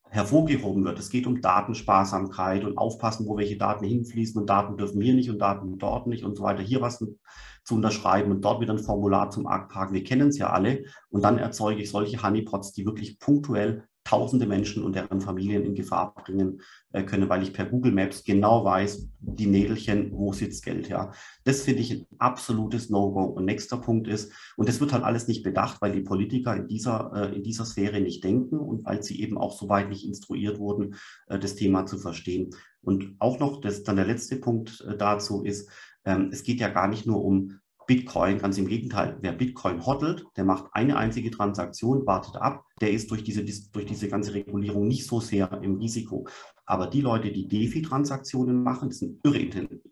hervorgehoben 0.09 0.83
wird. 0.83 0.99
Es 0.99 1.09
geht 1.09 1.27
um 1.27 1.41
Datensparsamkeit 1.41 2.63
und 2.63 2.77
aufpassen, 2.77 3.27
wo 3.27 3.37
welche 3.37 3.57
Daten 3.57 3.85
hinfließen 3.85 4.39
und 4.39 4.49
Daten 4.49 4.77
dürfen 4.77 5.01
hier 5.01 5.13
nicht 5.13 5.29
und 5.29 5.39
Daten 5.39 5.77
dort 5.77 6.07
nicht 6.07 6.23
und 6.23 6.35
so 6.35 6.43
weiter. 6.43 6.63
Hier 6.63 6.81
was 6.81 7.03
zu 7.63 7.75
unterschreiben 7.75 8.31
und 8.31 8.41
dort 8.43 8.61
wieder 8.61 8.73
ein 8.73 8.79
Formular 8.79 9.29
zum 9.29 9.45
Abhaken. 9.45 9.93
Wir 9.93 10.03
kennen 10.03 10.29
es 10.29 10.37
ja 10.37 10.49
alle. 10.49 10.83
Und 11.09 11.23
dann 11.23 11.37
erzeuge 11.37 11.81
ich 11.81 11.91
solche 11.91 12.21
Honeypots, 12.23 12.73
die 12.73 12.85
wirklich 12.85 13.19
punktuell 13.19 13.83
tausende 14.03 14.47
Menschen 14.47 14.83
und 14.83 14.95
deren 14.95 15.21
Familien 15.21 15.63
in 15.63 15.75
Gefahr 15.75 16.13
bringen 16.15 16.61
äh, 16.93 17.03
können, 17.03 17.29
weil 17.29 17.43
ich 17.43 17.53
per 17.53 17.65
Google 17.65 17.91
Maps 17.91 18.23
genau 18.23 18.65
weiß, 18.65 19.07
die 19.19 19.45
Nädelchen, 19.45 20.11
wo 20.11 20.33
sitzt 20.33 20.63
Geld, 20.65 20.89
ja. 20.89 21.11
Das 21.43 21.61
finde 21.61 21.81
ich 21.81 21.91
ein 21.91 22.05
absolutes 22.17 22.89
No-Go. 22.89 23.23
Und 23.23 23.45
nächster 23.45 23.77
Punkt 23.77 24.07
ist, 24.07 24.31
und 24.57 24.67
das 24.67 24.79
wird 24.79 24.93
halt 24.93 25.03
alles 25.03 25.27
nicht 25.27 25.43
bedacht, 25.43 25.81
weil 25.81 25.91
die 25.91 26.01
Politiker 26.01 26.55
in 26.55 26.67
dieser, 26.67 27.11
äh, 27.13 27.35
in 27.35 27.43
dieser 27.43 27.65
Sphäre 27.65 28.01
nicht 28.01 28.23
denken 28.23 28.57
und 28.57 28.85
weil 28.85 29.03
sie 29.03 29.21
eben 29.21 29.37
auch 29.37 29.57
so 29.57 29.69
weit 29.69 29.89
nicht 29.89 30.05
instruiert 30.05 30.59
wurden, 30.59 30.95
äh, 31.27 31.37
das 31.37 31.55
Thema 31.55 31.85
zu 31.85 31.97
verstehen. 31.97 32.49
Und 32.81 33.15
auch 33.19 33.39
noch, 33.39 33.61
das, 33.61 33.83
dann 33.83 33.97
der 33.97 34.05
letzte 34.05 34.37
Punkt 34.37 34.85
dazu 34.97 35.43
ist, 35.43 35.69
ähm, 36.05 36.29
es 36.31 36.43
geht 36.43 36.59
ja 36.59 36.69
gar 36.69 36.87
nicht 36.87 37.05
nur 37.05 37.23
um 37.23 37.59
Bitcoin, 37.89 38.37
ganz 38.37 38.59
im 38.59 38.67
Gegenteil, 38.67 39.17
wer 39.21 39.31
Bitcoin 39.31 39.83
hodelt, 39.83 40.23
der 40.37 40.45
macht 40.45 40.65
eine 40.73 40.95
einzige 40.95 41.31
Transaktion, 41.31 42.05
wartet 42.05 42.35
ab, 42.35 42.63
der 42.81 42.91
ist 42.91 43.09
durch 43.09 43.23
diese, 43.23 43.43
durch 43.71 43.87
diese 43.87 44.07
ganze 44.07 44.35
Regulierung 44.35 44.87
nicht 44.87 45.07
so 45.07 45.19
sehr 45.19 45.59
im 45.63 45.79
Risiko. 45.79 46.27
Aber 46.67 46.85
die 46.85 47.01
Leute, 47.01 47.31
die 47.31 47.47
DeFi-Transaktionen 47.47 48.61
machen, 48.61 48.89
das 48.89 48.97
ist 48.97 49.01
ein 49.01 49.19
irre 49.23 49.39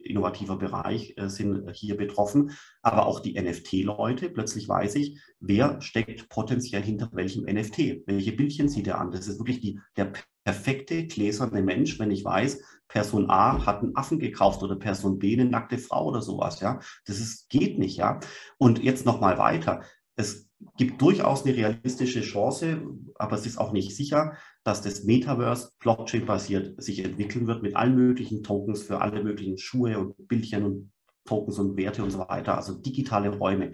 innovativer 0.03 0.57
Bereich, 0.57 1.15
äh, 1.17 1.27
sind 1.27 1.67
hier 1.73 1.97
betroffen. 1.97 2.51
Aber 2.83 3.07
auch 3.07 3.19
die 3.19 3.33
NFT-Leute, 3.33 4.29
plötzlich 4.29 4.69
weiß 4.69 4.93
ich, 4.93 5.19
wer 5.39 5.81
steckt 5.81 6.29
potenziell 6.29 6.83
hinter 6.83 7.09
welchem 7.13 7.45
NFT, 7.45 8.03
welche 8.05 8.33
Bildchen 8.33 8.69
sieht 8.69 8.85
er 8.85 9.01
an. 9.01 9.09
Das 9.09 9.27
ist 9.27 9.39
wirklich 9.39 9.59
die, 9.59 9.79
der 9.95 10.13
perfekte 10.43 11.07
gläserne 11.07 11.63
Mensch, 11.63 11.97
wenn 11.97 12.11
ich 12.11 12.23
weiß, 12.23 12.61
Person 12.87 13.29
A 13.29 13.65
hat 13.65 13.83
einen 13.83 13.95
Affen 13.95 14.19
gekauft 14.19 14.63
oder 14.63 14.75
Person 14.75 15.19
B 15.19 15.33
eine 15.33 15.49
nackte 15.49 15.77
Frau 15.77 16.07
oder 16.07 16.21
sowas, 16.21 16.59
ja. 16.61 16.79
Das 17.05 17.19
ist, 17.19 17.49
geht 17.49 17.79
nicht, 17.79 17.97
ja. 17.97 18.19
Und 18.57 18.83
jetzt 18.83 19.05
nochmal 19.05 19.37
weiter. 19.37 19.81
Es 20.15 20.49
gibt 20.77 21.01
durchaus 21.01 21.45
eine 21.45 21.55
realistische 21.55 22.21
Chance, 22.21 22.81
aber 23.15 23.35
es 23.35 23.45
ist 23.45 23.57
auch 23.57 23.71
nicht 23.71 23.95
sicher, 23.95 24.33
dass 24.63 24.81
das 24.81 25.03
Metaverse 25.03 25.71
Blockchain-basiert 25.79 26.81
sich 26.81 27.03
entwickeln 27.03 27.47
wird 27.47 27.61
mit 27.61 27.75
allen 27.75 27.95
möglichen 27.95 28.43
Tokens 28.43 28.83
für 28.83 29.01
alle 29.01 29.23
möglichen 29.23 29.57
Schuhe 29.57 29.99
und 29.99 30.27
Bildchen 30.27 30.65
und 30.65 30.91
Tokens 31.25 31.59
und 31.59 31.77
Werte 31.77 32.03
und 32.03 32.09
so 32.09 32.19
weiter, 32.19 32.55
also 32.55 32.73
digitale 32.73 33.29
Räume. 33.29 33.71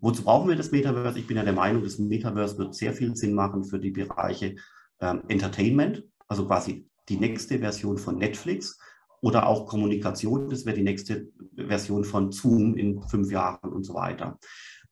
Wozu 0.00 0.22
brauchen 0.24 0.48
wir 0.48 0.56
das 0.56 0.70
Metaverse? 0.70 1.18
Ich 1.18 1.26
bin 1.26 1.36
ja 1.36 1.44
der 1.44 1.52
Meinung, 1.52 1.82
das 1.82 1.98
Metaverse 1.98 2.58
wird 2.58 2.74
sehr 2.74 2.92
viel 2.92 3.14
Sinn 3.14 3.34
machen 3.34 3.64
für 3.64 3.78
die 3.78 3.90
Bereiche 3.90 4.56
ähm, 5.00 5.22
Entertainment, 5.28 6.04
also 6.26 6.46
quasi 6.46 6.88
die 7.08 7.16
nächste 7.16 7.58
Version 7.58 7.98
von 7.98 8.18
Netflix 8.18 8.78
oder 9.20 9.46
auch 9.46 9.66
Kommunikation, 9.66 10.48
das 10.48 10.64
wäre 10.64 10.76
die 10.76 10.82
nächste 10.82 11.28
Version 11.56 12.04
von 12.04 12.30
Zoom 12.30 12.76
in 12.76 13.02
fünf 13.02 13.30
Jahren 13.32 13.72
und 13.72 13.84
so 13.84 13.94
weiter. 13.94 14.38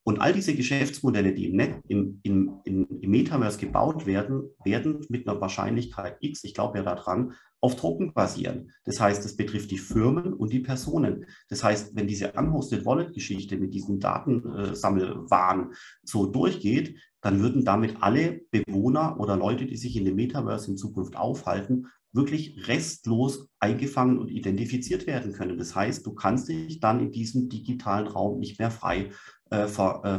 Und 0.02 0.20
all 0.20 0.32
diese 0.32 0.54
Geschäftsmodelle, 0.54 1.34
die 1.34 1.50
im, 1.50 1.56
Net, 1.56 1.82
im, 1.88 2.20
im, 2.22 2.60
im 2.64 3.10
Metaverse 3.10 3.58
gebaut 3.58 4.06
werden, 4.06 4.50
werden 4.64 5.04
mit 5.08 5.28
einer 5.28 5.40
Wahrscheinlichkeit 5.40 6.18
X, 6.20 6.44
ich 6.44 6.54
glaube 6.54 6.78
ja 6.78 6.84
daran, 6.84 7.34
auf 7.60 7.76
Token 7.76 8.12
basieren. 8.12 8.70
Das 8.84 9.00
heißt, 9.00 9.24
es 9.24 9.36
betrifft 9.36 9.70
die 9.70 9.78
Firmen 9.78 10.32
und 10.34 10.52
die 10.52 10.60
Personen. 10.60 11.26
Das 11.48 11.64
heißt, 11.64 11.96
wenn 11.96 12.06
diese 12.06 12.32
Unhosted 12.32 12.84
Wallet-Geschichte 12.84 13.56
mit 13.56 13.74
diesem 13.74 13.98
Datensammelwahn 13.98 15.72
so 16.02 16.26
durchgeht, 16.26 16.96
dann 17.22 17.40
würden 17.40 17.64
damit 17.64 17.96
alle 18.00 18.42
Bewohner 18.50 19.18
oder 19.18 19.36
Leute, 19.36 19.66
die 19.66 19.76
sich 19.76 19.96
in 19.96 20.04
dem 20.04 20.16
Metaverse 20.16 20.70
in 20.70 20.76
Zukunft 20.76 21.16
aufhalten, 21.16 21.88
wirklich 22.12 22.66
restlos 22.66 23.48
eingefangen 23.60 24.18
und 24.18 24.30
identifiziert 24.30 25.06
werden 25.06 25.32
können. 25.32 25.58
Das 25.58 25.74
heißt, 25.74 26.06
du 26.06 26.14
kannst 26.14 26.48
dich 26.48 26.80
dann 26.80 27.00
in 27.00 27.10
diesem 27.10 27.48
digitalen 27.48 28.06
Raum 28.06 28.38
nicht 28.38 28.58
mehr 28.58 28.70
frei 28.70 29.10
äh, 29.50 29.66
äh, 29.66 30.18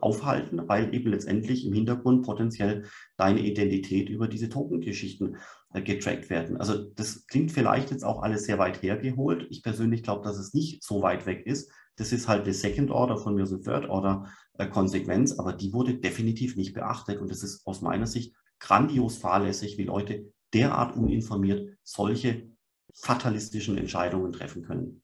aufhalten, 0.00 0.62
weil 0.68 0.94
eben 0.94 1.10
letztendlich 1.10 1.66
im 1.66 1.72
Hintergrund 1.72 2.24
potenziell 2.24 2.84
deine 3.16 3.40
Identität 3.40 4.08
über 4.08 4.28
diese 4.28 4.48
Token-Geschichten 4.48 5.36
getrackt 5.72 6.30
werden. 6.30 6.56
Also 6.56 6.76
das 6.94 7.26
klingt 7.26 7.52
vielleicht 7.52 7.90
jetzt 7.90 8.04
auch 8.04 8.22
alles 8.22 8.44
sehr 8.44 8.58
weit 8.58 8.82
hergeholt. 8.82 9.46
Ich 9.50 9.62
persönlich 9.62 10.02
glaube, 10.02 10.24
dass 10.24 10.36
es 10.36 10.52
nicht 10.52 10.82
so 10.82 11.02
weit 11.02 11.26
weg 11.26 11.46
ist. 11.46 11.70
Das 11.96 12.12
ist 12.12 12.28
halt 12.28 12.46
die 12.46 12.52
Second 12.52 12.90
Order 12.90 13.16
von 13.16 13.34
mir, 13.34 13.46
so 13.46 13.58
Third 13.58 13.88
Order 13.88 14.28
äh, 14.58 14.66
Konsequenz, 14.66 15.38
aber 15.38 15.52
die 15.52 15.72
wurde 15.72 15.94
definitiv 15.94 16.56
nicht 16.56 16.74
beachtet 16.74 17.20
und 17.20 17.30
das 17.30 17.42
ist 17.42 17.66
aus 17.66 17.82
meiner 17.82 18.06
Sicht 18.06 18.34
grandios 18.58 19.16
fahrlässig, 19.16 19.78
wie 19.78 19.84
Leute 19.84 20.32
derart 20.52 20.96
uninformiert 20.96 21.76
solche 21.84 22.50
fatalistischen 22.94 23.78
Entscheidungen 23.78 24.32
treffen 24.32 24.62
können. 24.62 25.02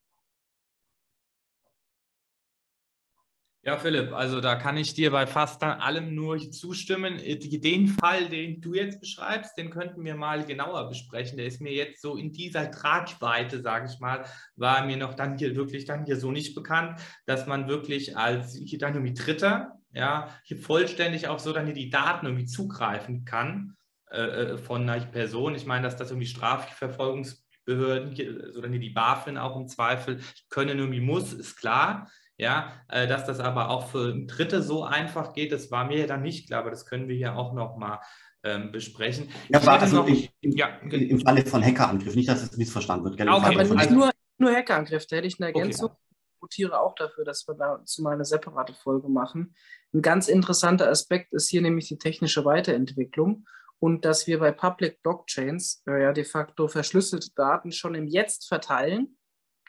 Ja, 3.66 3.76
Philipp, 3.76 4.12
also 4.12 4.40
da 4.40 4.54
kann 4.54 4.76
ich 4.76 4.94
dir 4.94 5.10
bei 5.10 5.26
fast 5.26 5.60
allem 5.64 6.14
nur 6.14 6.38
zustimmen. 6.52 7.18
Den 7.18 7.88
Fall, 7.88 8.28
den 8.28 8.60
du 8.60 8.74
jetzt 8.74 9.00
beschreibst, 9.00 9.58
den 9.58 9.70
könnten 9.70 10.04
wir 10.04 10.14
mal 10.14 10.46
genauer 10.46 10.88
besprechen. 10.88 11.36
Der 11.36 11.46
ist 11.46 11.60
mir 11.60 11.72
jetzt 11.72 12.00
so 12.00 12.16
in 12.16 12.32
dieser 12.32 12.70
Tragweite, 12.70 13.60
sage 13.62 13.88
ich 13.92 13.98
mal, 13.98 14.24
war 14.54 14.86
mir 14.86 14.96
noch 14.96 15.14
dann 15.14 15.36
hier 15.36 15.56
wirklich 15.56 15.84
dann 15.84 16.04
hier 16.04 16.16
so 16.16 16.30
nicht 16.30 16.54
bekannt, 16.54 17.00
dass 17.24 17.48
man 17.48 17.66
wirklich 17.66 18.16
als 18.16 18.56
hier 18.56 18.78
dann 18.78 18.94
irgendwie 18.94 19.14
Dritter, 19.14 19.72
ja, 19.92 20.30
hier 20.44 20.58
vollständig 20.58 21.26
auch 21.26 21.40
so 21.40 21.52
dann 21.52 21.64
hier 21.64 21.74
die 21.74 21.90
Daten 21.90 22.26
irgendwie 22.26 22.46
zugreifen 22.46 23.24
kann 23.24 23.74
äh, 24.12 24.20
äh 24.20 24.58
von 24.58 24.88
einer 24.88 25.04
Person. 25.06 25.56
Ich 25.56 25.66
meine, 25.66 25.82
dass 25.82 25.96
das 25.96 26.12
irgendwie 26.12 26.28
Strafverfolgungsbehörden, 26.28 28.14
so 28.52 28.60
dann 28.60 28.70
hier 28.70 28.80
die 28.80 28.90
BaFin 28.90 29.36
auch 29.36 29.56
im 29.56 29.66
Zweifel 29.66 30.20
können 30.50 30.78
irgendwie 30.78 31.00
muss, 31.00 31.32
ist 31.32 31.56
klar. 31.56 32.08
Ja, 32.38 32.72
äh, 32.88 33.06
dass 33.06 33.24
das 33.24 33.40
aber 33.40 33.70
auch 33.70 33.88
für 33.88 34.14
Dritte 34.26 34.62
so 34.62 34.84
einfach 34.84 35.32
geht, 35.32 35.52
das 35.52 35.70
war 35.70 35.86
mir 35.86 36.06
dann 36.06 36.22
nicht 36.22 36.48
klar, 36.48 36.60
aber 36.60 36.70
das 36.70 36.84
können 36.84 37.08
wir 37.08 37.16
hier 37.16 37.36
auch 37.36 37.54
nochmal 37.54 38.00
ähm, 38.42 38.72
besprechen. 38.72 39.30
Ja, 39.48 39.64
war 39.64 39.80
also 39.80 39.96
noch, 39.96 40.08
ich, 40.08 40.30
im, 40.40 40.52
ja, 40.52 40.68
im 40.90 41.20
Falle 41.20 41.46
von 41.46 41.64
Hackerangriff, 41.64 42.14
nicht, 42.14 42.28
dass 42.28 42.42
es 42.42 42.56
missverstanden 42.56 43.04
wird. 43.04 43.16
Gell? 43.16 43.28
Auch, 43.28 43.42
aber 43.42 43.64
nicht 43.64 43.90
nur, 43.90 44.10
nur 44.36 44.52
Hackerangriff, 44.52 45.06
da 45.06 45.16
hätte 45.16 45.26
ich 45.26 45.40
eine 45.40 45.46
Ergänzung. 45.46 45.86
Okay. 45.86 45.98
Ich 46.34 46.42
votiere 46.42 46.80
auch 46.80 46.94
dafür, 46.94 47.24
dass 47.24 47.48
wir 47.48 47.54
dazu 47.54 48.02
mal 48.02 48.12
eine 48.12 48.26
separate 48.26 48.74
Folge 48.74 49.08
machen. 49.08 49.54
Ein 49.94 50.02
ganz 50.02 50.28
interessanter 50.28 50.90
Aspekt 50.90 51.32
ist 51.32 51.48
hier 51.48 51.62
nämlich 51.62 51.88
die 51.88 51.98
technische 51.98 52.44
Weiterentwicklung 52.44 53.46
und 53.78 54.04
dass 54.04 54.26
wir 54.26 54.38
bei 54.38 54.52
Public 54.52 55.02
Blockchains 55.02 55.82
äh, 55.86 56.02
ja 56.02 56.12
de 56.12 56.24
facto 56.24 56.68
verschlüsselte 56.68 57.30
Daten 57.34 57.72
schon 57.72 57.94
im 57.94 58.06
Jetzt 58.06 58.46
verteilen, 58.46 59.16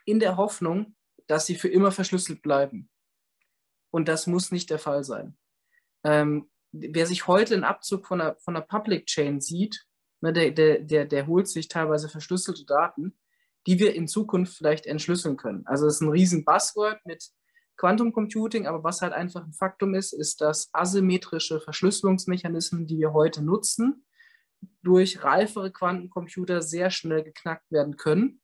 in 0.05 0.19
der 0.19 0.35
Hoffnung, 0.35 0.96
dass 1.27 1.45
sie 1.45 1.55
für 1.55 1.67
immer 1.67 1.91
verschlüsselt 1.91 2.41
bleiben. 2.41 2.89
Und 3.91 4.07
das 4.07 4.27
muss 4.27 4.51
nicht 4.51 4.69
der 4.69 4.79
Fall 4.79 5.03
sein. 5.03 5.37
Ähm, 6.03 6.49
wer 6.71 7.05
sich 7.05 7.27
heute 7.27 7.53
einen 7.53 7.63
Abzug 7.63 8.07
von 8.07 8.21
einer, 8.21 8.35
von 8.37 8.55
einer 8.55 8.65
Public 8.65 9.05
Chain 9.07 9.41
sieht, 9.41 9.85
ne, 10.21 10.33
der, 10.33 10.51
der, 10.51 10.79
der, 10.79 11.05
der 11.05 11.27
holt 11.27 11.47
sich 11.47 11.67
teilweise 11.67 12.09
verschlüsselte 12.09 12.65
Daten, 12.65 13.17
die 13.65 13.79
wir 13.79 13.95
in 13.95 14.07
Zukunft 14.07 14.57
vielleicht 14.57 14.85
entschlüsseln 14.85 15.37
können. 15.37 15.65
Also 15.65 15.85
das 15.85 15.95
ist 15.95 16.01
ein 16.01 16.09
riesen 16.09 16.45
Buzzword 16.45 17.05
mit 17.05 17.29
Quantum 17.75 18.11
Computing, 18.11 18.65
aber 18.65 18.83
was 18.83 19.01
halt 19.01 19.13
einfach 19.13 19.43
ein 19.43 19.53
Faktum 19.53 19.93
ist, 19.93 20.13
ist, 20.13 20.41
dass 20.41 20.69
asymmetrische 20.73 21.59
Verschlüsselungsmechanismen, 21.59 22.87
die 22.87 22.97
wir 22.97 23.13
heute 23.13 23.43
nutzen, 23.43 24.05
durch 24.81 25.23
reifere 25.23 25.71
Quantencomputer 25.71 26.61
sehr 26.61 26.89
schnell 26.89 27.23
geknackt 27.23 27.69
werden 27.71 27.97
können 27.97 28.41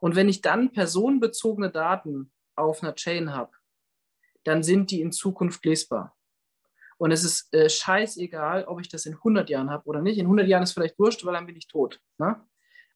und 0.00 0.16
wenn 0.16 0.28
ich 0.28 0.40
dann 0.40 0.72
personenbezogene 0.72 1.70
Daten 1.70 2.32
auf 2.54 2.82
einer 2.82 2.94
Chain 2.94 3.32
habe, 3.32 3.52
dann 4.44 4.62
sind 4.62 4.90
die 4.90 5.00
in 5.00 5.12
Zukunft 5.12 5.64
lesbar. 5.64 6.16
Und 6.98 7.12
es 7.12 7.22
ist 7.22 7.52
äh, 7.54 7.68
scheißegal, 7.68 8.64
ob 8.64 8.80
ich 8.80 8.88
das 8.88 9.06
in 9.06 9.14
100 9.14 9.48
Jahren 9.50 9.70
habe 9.70 9.86
oder 9.86 10.02
nicht. 10.02 10.18
In 10.18 10.26
100 10.26 10.48
Jahren 10.48 10.64
ist 10.64 10.72
vielleicht 10.72 10.98
wurscht, 10.98 11.24
weil 11.24 11.34
dann 11.34 11.46
bin 11.46 11.56
ich 11.56 11.68
tot. 11.68 12.00
Ne? 12.18 12.44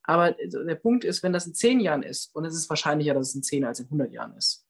Aber 0.02 0.38
äh, 0.40 0.48
der 0.48 0.74
Punkt 0.74 1.04
ist, 1.04 1.22
wenn 1.22 1.32
das 1.32 1.46
in 1.46 1.54
10 1.54 1.80
Jahren 1.80 2.02
ist, 2.02 2.34
und 2.34 2.44
es 2.44 2.54
ist 2.54 2.68
wahrscheinlicher, 2.68 3.14
dass 3.14 3.28
es 3.28 3.34
in 3.34 3.42
10 3.42 3.64
als 3.64 3.78
in 3.78 3.86
100 3.86 4.12
Jahren 4.12 4.36
ist, 4.36 4.66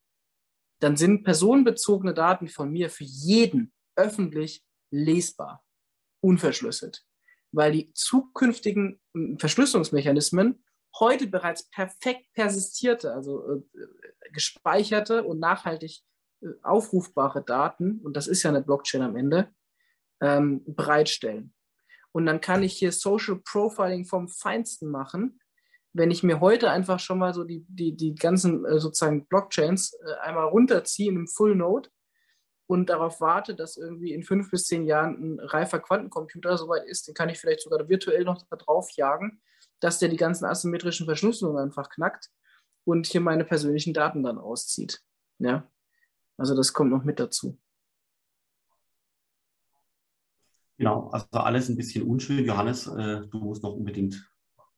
dann 0.81 0.97
sind 0.97 1.23
personenbezogene 1.23 2.13
Daten 2.13 2.49
von 2.49 2.71
mir 2.71 2.91
für 2.91 3.05
jeden 3.05 3.73
öffentlich 3.97 4.65
lesbar, 4.91 5.65
unverschlüsselt. 6.21 7.05
Weil 7.53 7.73
die 7.73 7.93
zukünftigen 7.95 9.01
Verschlüsselungsmechanismen 9.39 10.63
heute 10.99 11.27
bereits 11.27 11.69
perfekt 11.69 12.33
persistierte, 12.35 13.13
also 13.13 13.57
äh, 13.57 13.63
gespeicherte 14.33 15.25
und 15.25 15.39
nachhaltig 15.39 16.03
äh, 16.43 16.49
aufrufbare 16.63 17.43
Daten, 17.43 18.01
und 18.01 18.17
das 18.17 18.27
ist 18.27 18.43
ja 18.43 18.51
eine 18.51 18.63
Blockchain 18.63 19.03
am 19.03 19.17
Ende, 19.17 19.53
ähm, 20.21 20.63
bereitstellen. 20.67 21.55
Und 22.13 22.27
dann 22.27 22.41
kann 22.41 22.63
ich 22.63 22.75
hier 22.75 22.93
Social 22.93 23.37
Profiling 23.37 24.05
vom 24.05 24.29
Feinsten 24.29 24.91
machen, 24.91 25.41
wenn 25.95 26.11
ich 26.11 26.23
mir 26.23 26.41
heute 26.41 26.71
einfach 26.71 27.01
schon 27.01 27.19
mal 27.19 27.35
so 27.35 27.45
die, 27.45 27.65
die, 27.69 27.97
die 27.97 28.15
ganzen 28.15 28.65
äh, 28.65 28.79
sozusagen 28.79 29.27
Blockchains 29.27 29.95
äh, 29.95 30.15
einmal 30.21 30.47
runterziehe 30.49 31.11
in 31.11 31.17
einem 31.17 31.29
Full 31.29 31.55
Node 31.55 31.91
und 32.67 32.89
darauf 32.89 33.21
warte, 33.21 33.55
dass 33.55 33.77
irgendwie 33.77 34.13
in 34.13 34.23
fünf 34.23 34.51
bis 34.51 34.65
zehn 34.65 34.85
Jahren 34.85 35.37
ein 35.37 35.41
reifer 35.41 35.81
Quantencomputer 35.81 36.57
soweit 36.57 36.87
ist, 36.87 37.09
den 37.09 37.15
kann 37.15 37.29
ich 37.29 37.39
vielleicht 37.39 37.63
sogar 37.63 37.89
virtuell 37.89 38.25
noch 38.25 38.43
da 38.49 38.57
drauf 38.57 38.91
jagen 38.93 39.43
dass 39.83 39.99
der 39.99 40.09
die 40.09 40.17
ganzen 40.17 40.45
asymmetrischen 40.45 41.07
Verschlüsselungen 41.07 41.63
einfach 41.63 41.91
knackt 41.91 42.31
und 42.85 43.07
hier 43.07 43.21
meine 43.21 43.45
persönlichen 43.45 43.93
Daten 43.93 44.23
dann 44.23 44.39
auszieht. 44.39 45.03
Ja, 45.39 45.69
also 46.39 46.57
das 46.57 46.73
kommt 46.73 46.91
noch 46.91 47.05
mit 47.05 47.19
dazu. 47.19 47.59
Genau, 50.79 51.09
also 51.11 51.27
alles 51.33 51.69
ein 51.69 51.77
bisschen 51.77 52.05
unschön. 52.05 52.45
Johannes, 52.45 52.87
äh, 52.87 53.27
du 53.29 53.39
musst 53.39 53.63
noch 53.63 53.73
unbedingt 53.73 54.29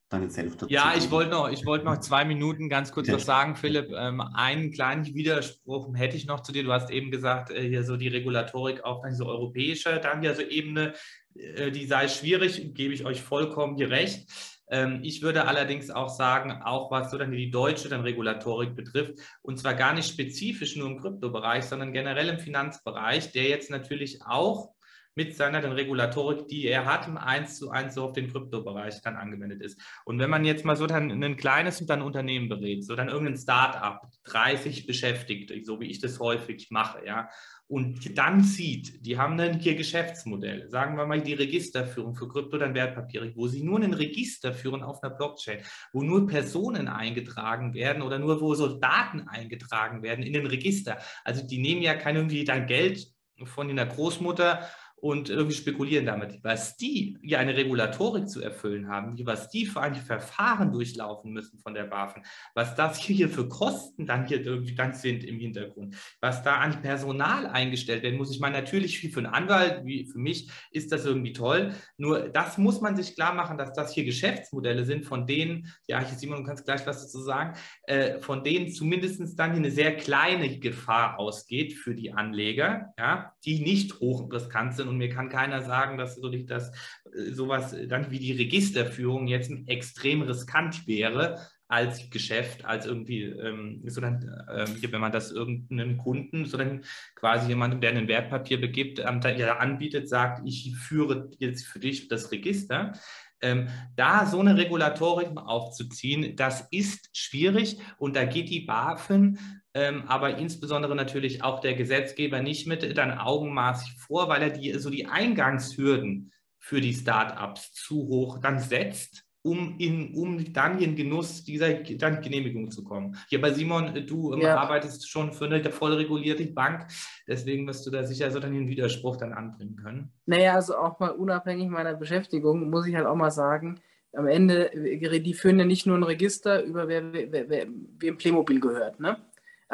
deinen 0.09 0.31
Senf 0.31 0.57
dazu. 0.57 0.73
Ja, 0.73 0.95
ich 0.97 1.11
wollte 1.11 1.31
noch, 1.31 1.51
ich 1.51 1.65
noch 1.65 2.01
zwei 2.01 2.25
Minuten 2.25 2.69
ganz 2.69 2.93
kurz 2.93 3.11
was 3.11 3.25
sagen, 3.25 3.57
Philipp. 3.57 3.91
Ähm, 3.91 4.21
einen 4.21 4.71
kleinen 4.71 5.05
Widerspruch 5.07 5.95
hätte 5.95 6.17
ich 6.17 6.27
noch 6.27 6.41
zu 6.41 6.53
dir. 6.53 6.65
Du 6.65 6.73
hast 6.73 6.91
eben 6.91 7.11
gesagt, 7.11 7.51
äh, 7.51 7.69
hier 7.69 7.85
so 7.85 7.97
die 7.97 8.09
Regulatorik 8.09 8.85
auf 8.85 9.03
diese 9.09 9.27
europäische, 9.27 10.01
dann 10.01 10.23
ja 10.23 10.35
so 10.35 10.43
Ebene, 10.43 10.95
äh, 11.35 11.71
die 11.71 11.87
sei 11.87 12.09
schwierig, 12.09 12.75
gebe 12.75 12.95
ich 12.95 13.05
euch 13.05 13.23
vollkommen 13.23 13.77
hier 13.77 13.91
recht. 13.91 14.29
Ähm, 14.69 15.01
ich 15.03 15.23
würde 15.23 15.47
allerdings 15.47 15.91
auch 15.91 16.09
sagen, 16.09 16.51
auch 16.63 16.91
was 16.91 17.11
so 17.11 17.19
dann 17.19 17.31
die 17.31 17.51
deutsche 17.51 17.89
dann 17.89 18.03
Regulatorik 18.03 18.75
betrifft, 18.75 19.19
und 19.43 19.59
zwar 19.59 19.75
gar 19.75 19.95
nicht 19.95 20.09
spezifisch 20.09 20.77
nur 20.77 20.89
im 20.89 21.01
Kryptobereich, 21.01 21.65
sondern 21.65 21.93
generell 21.93 22.29
im 22.29 22.39
Finanzbereich, 22.39 23.33
der 23.33 23.45
jetzt 23.45 23.71
natürlich 23.71 24.23
auch 24.27 24.74
mit 25.15 25.37
seiner 25.37 25.61
dann 25.61 25.73
Regulatorik, 25.73 26.49
die 26.49 26.67
er 26.67 26.85
hat, 26.85 27.09
1 27.09 27.59
zu 27.59 27.71
1 27.71 27.95
so 27.95 28.05
auf 28.05 28.13
den 28.13 28.31
Kryptobereich 28.31 29.01
dann 29.03 29.17
angewendet 29.17 29.63
ist. 29.63 29.81
Und 30.05 30.19
wenn 30.19 30.31
man 30.31 30.45
jetzt 30.45 30.65
mal 30.65 30.77
so 30.77 30.87
dann 30.87 31.11
ein 31.11 31.37
kleines 31.37 31.85
dann 31.87 32.03
Unternehmen 32.03 32.49
berät, 32.49 32.85
so 32.85 32.97
dann 32.97 33.09
irgendein 33.09 33.37
Start-up, 33.37 34.09
30 34.25 34.87
Beschäftigte, 34.87 35.59
so 35.65 35.81
wie 35.81 35.91
ich 35.91 36.01
das 36.01 36.19
häufig 36.19 36.71
mache, 36.71 37.05
ja, 37.07 37.29
und 37.67 38.19
dann 38.19 38.43
sieht, 38.43 39.07
die 39.07 39.17
haben 39.17 39.39
dann 39.39 39.59
hier 39.59 39.75
Geschäftsmodell, 39.75 40.69
sagen 40.69 40.99
wir 40.99 41.07
mal 41.07 41.23
die 41.23 41.33
Registerführung 41.33 42.15
für 42.15 42.29
Krypto, 42.29 42.59
dann 42.59 42.75
Wertpapiere, 42.75 43.33
wo 43.37 43.49
sie 43.49 43.63
nur 43.63 43.81
ein 43.81 43.95
Register 43.95 44.53
führen 44.53 44.83
auf 44.83 45.03
einer 45.03 45.15
Blockchain, 45.15 45.61
wo 45.93 46.03
nur 46.03 46.27
Personen 46.27 46.89
eingetragen 46.89 47.73
werden 47.73 48.03
oder 48.03 48.19
nur 48.19 48.43
wo 48.43 48.55
so 48.55 48.79
Daten 48.79 49.29
eingetragen 49.29 50.03
werden 50.03 50.25
in 50.25 50.35
den 50.35 50.47
Register. 50.47 50.99
Also 51.25 51.47
die 51.47 51.59
nehmen 51.59 51.81
ja 51.81 51.95
kein 51.95 52.17
irgendwie 52.17 52.45
dann 52.45 52.67
Geld 52.67 53.07
von 53.45 53.75
der 53.75 53.87
Großmutter 53.87 54.69
und 55.05 55.29
irgendwie 55.29 55.55
spekulieren 55.55 56.07
damit. 56.07 56.39
Was 56.43 56.79
die 56.79 57.19
ja 57.21 57.39
eine 57.39 57.55
Regulatorik 57.55 58.27
zu 58.27 58.41
erfüllen 58.41 58.89
haben, 58.89 59.19
was 59.27 59.51
die 59.51 59.67
für 59.67 59.83
ein 59.83 59.97
Verfahren 59.97 60.73
durchlaufen 60.73 61.31
müssen 61.31 61.59
von 61.59 61.75
der 61.75 61.85
BaFin, 61.85 62.23
was 62.55 62.75
das 62.75 62.99
hier 62.99 63.29
für 63.29 63.47
Kosten 63.47 64.07
dann 64.07 64.27
hier 64.27 64.43
irgendwie 64.43 64.75
dann 64.75 64.95
sind 64.95 65.23
im 65.23 65.39
Hintergrund, 65.39 65.95
was 66.23 66.43
da 66.43 66.57
an 66.57 66.81
Personal 66.81 67.47
eingestellt 67.49 68.03
werden 68.03 68.17
muss. 68.17 68.31
Ich 68.31 68.41
meine, 68.41 68.57
natürlich 68.57 68.99
für 68.99 69.19
einen 69.19 69.27
Anwalt, 69.27 69.85
wie 69.85 70.07
für 70.07 70.19
mich 70.19 70.51
ist 70.71 70.91
das 70.91 71.05
irgendwie 71.05 71.35
toll. 71.35 71.75
Nur 71.99 72.31
das 72.31 72.57
muss 72.57 72.81
man 72.81 72.97
sich 72.97 73.15
klar 73.15 73.35
machen, 73.35 73.59
dass 73.59 73.75
das 73.75 73.93
hier 73.93 74.07
Geschäftsmodelle 74.07 74.87
sind, 74.87 75.05
von 75.05 75.27
denen, 75.27 75.71
ja, 75.87 76.01
ich 76.01 76.09
Simon, 76.09 76.39
du 76.39 76.45
kannst 76.45 76.65
gleich 76.65 76.87
was 76.87 77.03
dazu 77.03 77.21
sagen, 77.21 77.59
äh, 77.83 78.21
von 78.21 78.43
denen 78.43 78.73
zumindest 78.73 79.39
dann 79.39 79.51
hier 79.51 79.59
eine 79.59 79.71
sehr 79.71 79.95
kleine 79.99 80.59
Gefahr 80.61 81.19
ausgeht 81.19 81.75
für 81.75 81.95
die 81.95 82.13
Anleger, 82.15 82.95
ja, 82.99 83.35
die 83.45 83.61
nicht 83.61 84.01
hochriskant 84.01 84.75
sind 84.75 84.94
und 84.94 84.94
mir 84.97 85.09
kann 85.09 85.29
keiner 85.29 85.63
sagen, 85.63 85.99
dass 85.99 86.17
so 86.17 86.29
das 86.29 86.71
äh, 87.13 87.33
sowas 87.33 87.77
dann 87.89 88.11
wie 88.11 88.19
die 88.19 88.33
Registerführung 88.33 89.27
jetzt 89.27 89.51
extrem 89.67 90.23
riskant 90.23 90.87
wäre. 90.87 91.39
als 91.67 92.11
Geschäft, 92.11 92.65
als 92.65 92.87
irgendwie, 92.87 93.23
ähm, 93.23 93.83
sondern 93.87 94.23
äh, 94.49 94.93
wenn 94.93 95.01
man 95.01 95.13
das 95.13 95.33
irgendeinem 95.33 95.97
Kunden, 95.97 96.45
sondern 96.45 96.85
quasi 97.15 97.49
jemandem, 97.49 97.81
der 97.81 97.91
ein 97.91 98.07
Wertpapier 98.07 98.61
begibt, 98.61 99.01
ähm, 99.01 99.21
der 99.21 99.61
anbietet, 99.61 100.09
sagt, 100.09 100.43
ich 100.45 100.77
führe 100.77 101.31
jetzt 101.39 101.67
für 101.67 101.81
dich 101.81 102.07
das 102.09 102.31
Register. 102.31 102.93
Ähm, 103.41 103.69
da 103.97 104.27
so 104.27 104.41
eine 104.41 104.57
Regulatorik 104.57 105.37
aufzuziehen, 105.37 106.37
das 106.37 106.69
ist 106.71 107.11
schwierig 107.13 107.79
und 107.99 108.15
da 108.15 108.25
geht 108.25 108.51
die 108.51 108.61
BaFin, 108.61 109.39
ähm, 109.75 110.05
aber 110.07 110.39
insbesondere 110.39 110.95
natürlich 110.95 111.43
auch 111.43 111.61
der 111.61 111.75
Gesetzgeber 111.75 112.41
nicht 112.41 112.67
mit 112.67 112.97
dann 112.97 113.19
augenmaßig 113.19 113.97
vor, 113.99 114.29
weil 114.29 114.43
er 114.43 114.51
die, 114.51 114.73
so 114.79 114.89
die 114.89 115.07
Eingangshürden 115.07 116.33
für 116.59 116.81
die 116.81 116.95
Startups 116.95 117.73
zu 117.73 118.07
hoch 118.09 118.39
dann 118.39 118.59
setzt 118.59 119.25
um, 119.45 119.77
in, 119.79 120.15
um 120.15 120.53
dann 120.53 120.79
in 120.79 120.97
Genuss 120.97 121.45
dieser 121.45 121.75
dann 121.75 122.23
Genehmigung 122.23 122.71
zu 122.71 122.83
kommen. 122.83 123.17
Hier 123.29 123.41
bei 123.41 123.53
Simon, 123.53 124.07
du 124.07 124.33
ähm, 124.33 124.41
ja. 124.41 124.57
arbeitest 124.57 125.09
schon 125.09 125.33
für 125.33 125.45
eine 125.45 125.63
voll 125.71 125.93
regulierte 125.93 126.47
Bank, 126.47 126.87
deswegen 127.29 127.67
wirst 127.67 127.87
du 127.87 127.91
da 127.91 128.05
sicher 128.05 128.31
so 128.31 128.41
dann 128.41 128.55
den 128.55 128.69
Widerspruch 128.69 129.19
dann 129.19 129.35
anbringen 129.35 129.77
können. 129.77 130.13
Naja, 130.25 130.55
also 130.55 130.77
auch 130.77 130.99
mal 130.99 131.11
unabhängig 131.11 131.69
meiner 131.69 131.95
Beschäftigung, 131.95 132.71
muss 132.71 132.87
ich 132.87 132.95
halt 132.95 133.07
auch 133.07 133.17
mal 133.17 133.31
sagen, 133.31 133.81
am 134.15 134.29
Ende, 134.29 134.71
die 134.75 135.35
führen 135.35 135.59
ja 135.59 135.65
nicht 135.67 135.87
nur 135.87 135.99
ein 135.99 136.05
Register 136.05 136.63
über 136.63 136.89
wer, 136.89 137.13
wer, 137.13 137.49
wer, 137.49 137.67
wem 137.99 138.17
Playmobil 138.17 138.61
gehört. 138.61 139.01
Ne? 139.01 139.19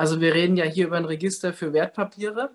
Also 0.00 0.22
wir 0.22 0.32
reden 0.32 0.56
ja 0.56 0.64
hier 0.64 0.86
über 0.86 0.96
ein 0.96 1.04
Register 1.04 1.52
für 1.52 1.74
Wertpapiere. 1.74 2.52